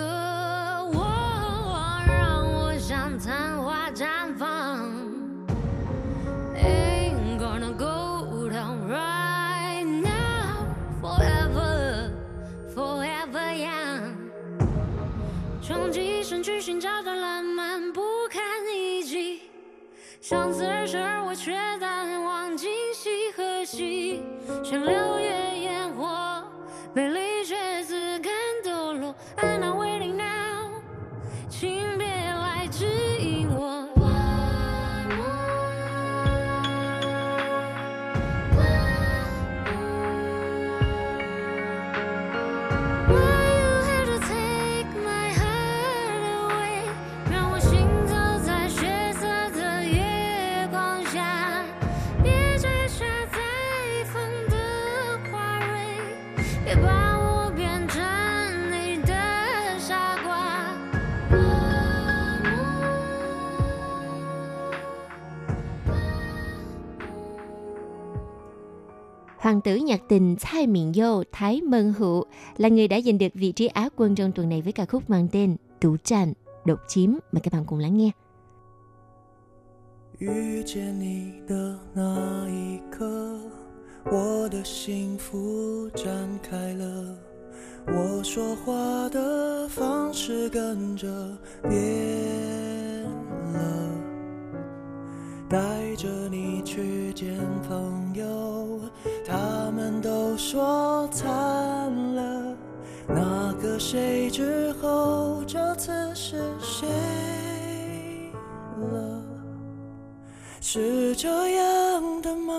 [20.32, 24.24] 向死而生，而我却淡忘今夕何夕。
[24.64, 25.30] 像六月
[25.60, 26.42] 烟火，
[26.94, 27.20] 美丽
[69.51, 72.25] Hoàng tử nhạc tình蔡Miền Dâu Thái Mân Hữu
[72.57, 75.11] là người đã giành được vị trí Á quân trong tuần này với ca khúc
[75.11, 76.33] mang tên Đủ Tràn,
[76.65, 77.11] Độc Chiếm.
[77.33, 78.11] Mời các bạn cùng lắng nghe.
[80.19, 83.39] 遇见你的那一刻，
[84.11, 86.07] 我的幸福展
[86.43, 87.15] 开了。
[87.89, 91.07] 我说话的方式跟着
[91.63, 93.05] 变
[93.53, 93.91] 了，
[95.51, 97.37] 带着你去见
[97.69, 98.50] 朋友，他们都
[100.52, 101.26] 说惨
[102.14, 102.58] 了。
[103.08, 106.90] 那个谁之后，这次是谁
[108.92, 109.24] 了？
[110.60, 112.54] 是这样的吗？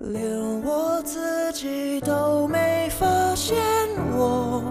[0.00, 3.56] 连我自己都没发现，
[4.14, 4.62] 我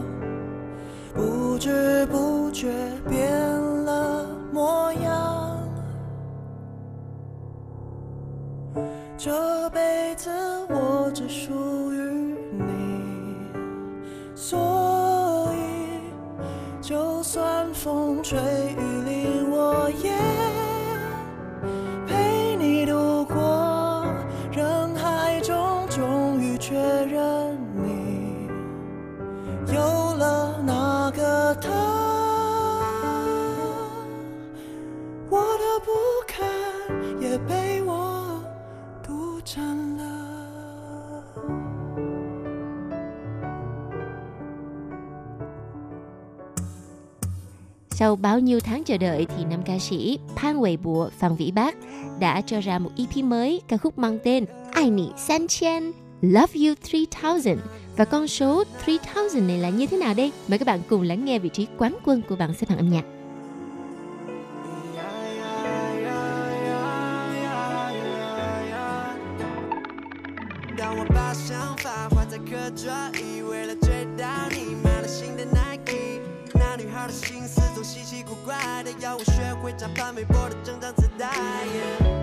[1.16, 2.72] 不知不觉
[3.10, 3.36] 变
[3.84, 5.58] 了模样。
[9.18, 10.30] 这辈子
[18.32, 18.61] 水。
[48.01, 51.77] Sau bao nhiêu tháng chờ đợi thì nam ca sĩ Phan Huệ Bùa, Phan Vĩ Bác
[52.19, 56.53] đã cho ra một EP mới ca khúc mang tên Ai Nị San Chen Love
[56.55, 56.75] You
[57.23, 57.59] 3000
[57.97, 60.33] và con số 3000 này là như thế nào đây?
[60.49, 62.91] Mời các bạn cùng lắng nghe vị trí quán quân của bảng xếp hạng âm
[62.91, 63.05] nhạc.
[70.79, 76.21] 当我把想法画在课桌椅，为了追到你，买了新的 Nike。
[76.55, 81.30] 那女孩的心思 稀奇古怪的，要我学会假扮微博的整张磁带。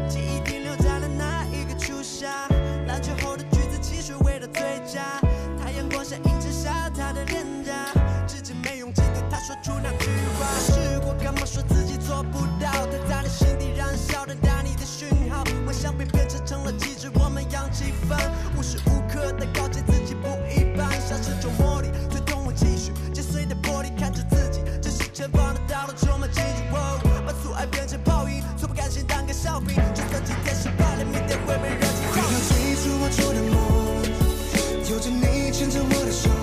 [0.09, 2.47] 记忆停留在了那一个初夏，
[2.87, 5.21] 篮球后的橘子汽水味道最佳。
[5.61, 7.93] 太阳光下映衬下她的脸颊，
[8.27, 10.47] 至今没勇气对她说出那句话。
[10.61, 12.71] 试过干嘛说自己做不到？
[12.71, 18.17] 她在你心底燃烧的打你的讯号，幻想被编织成了机制，我们扬气氛，
[18.57, 18.79] 无时
[29.49, 33.57] 笑柄，就算今天失败了，明天会被热情回到最初我做的梦，
[34.91, 36.38] 有着你牵着我的手。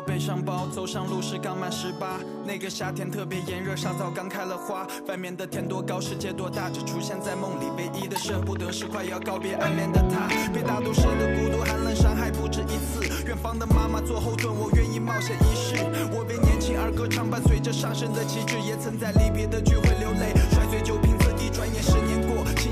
[0.00, 4.86] 背上包走上路时刚满十八，那个夏天特别炎热，沙枣刚开了花。
[5.08, 7.64] 外面的天多高，世界多大，只出现在梦里。
[7.76, 13.06] 唯一的舍不得是快要告别暗恋的他，被大都市的孤独寒冷伤害不止一次。
[13.26, 15.76] 远方的妈妈做后盾，我愿意冒险一试。
[16.12, 20.32] 我为年轻而歌唱，伴随着上升的旗帜，也曾在离别的聚会流泪，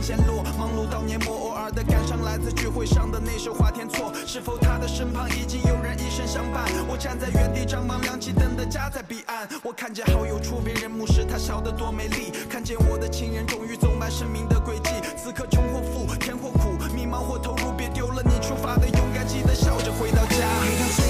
[0.08, 4.12] 过，琴弦落，忙碌到年末，偶尔的感伤来自聚会上的那首花田错。
[4.26, 6.64] 是否他的身旁已经有人一生相伴？
[6.88, 9.46] 我站在原地张望，亮起灯的家在彼岸。
[9.62, 12.32] 我看见好友出别人目视，他笑得多美丽。
[12.48, 14.90] 看见我的亲人终于走满生命的轨迹。
[15.16, 21.07] 此刻穷或富，甜或苦，迷茫或投入，别丢了你出发的勇敢，记得笑着回到家。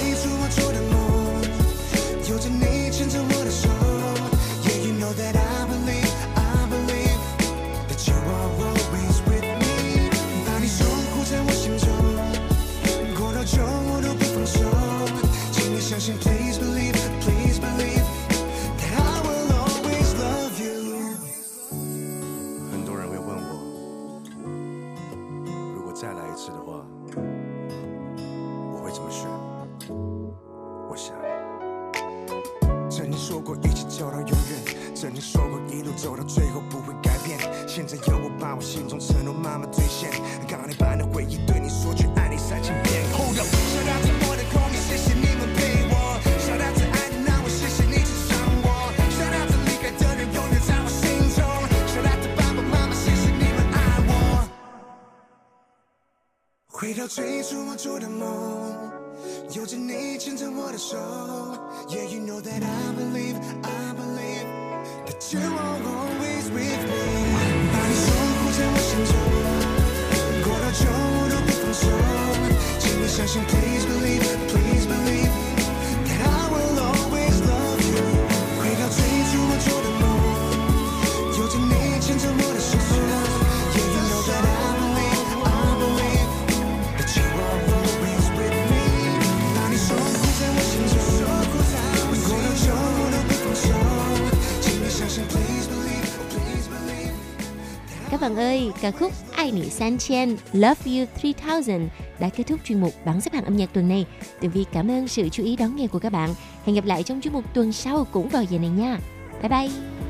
[98.81, 101.05] Ca khúc Ai Nị San Chen Love You
[101.47, 104.05] 3000 đã kết thúc chuyên mục bảng xếp hạng âm nhạc tuần này.
[104.41, 106.29] Tường Vi cảm ơn sự chú ý đón nghe của các bạn.
[106.65, 108.99] Hẹn gặp lại trong chuyên mục tuần sau cũng vào giờ này nha.
[109.41, 110.08] Bye bye!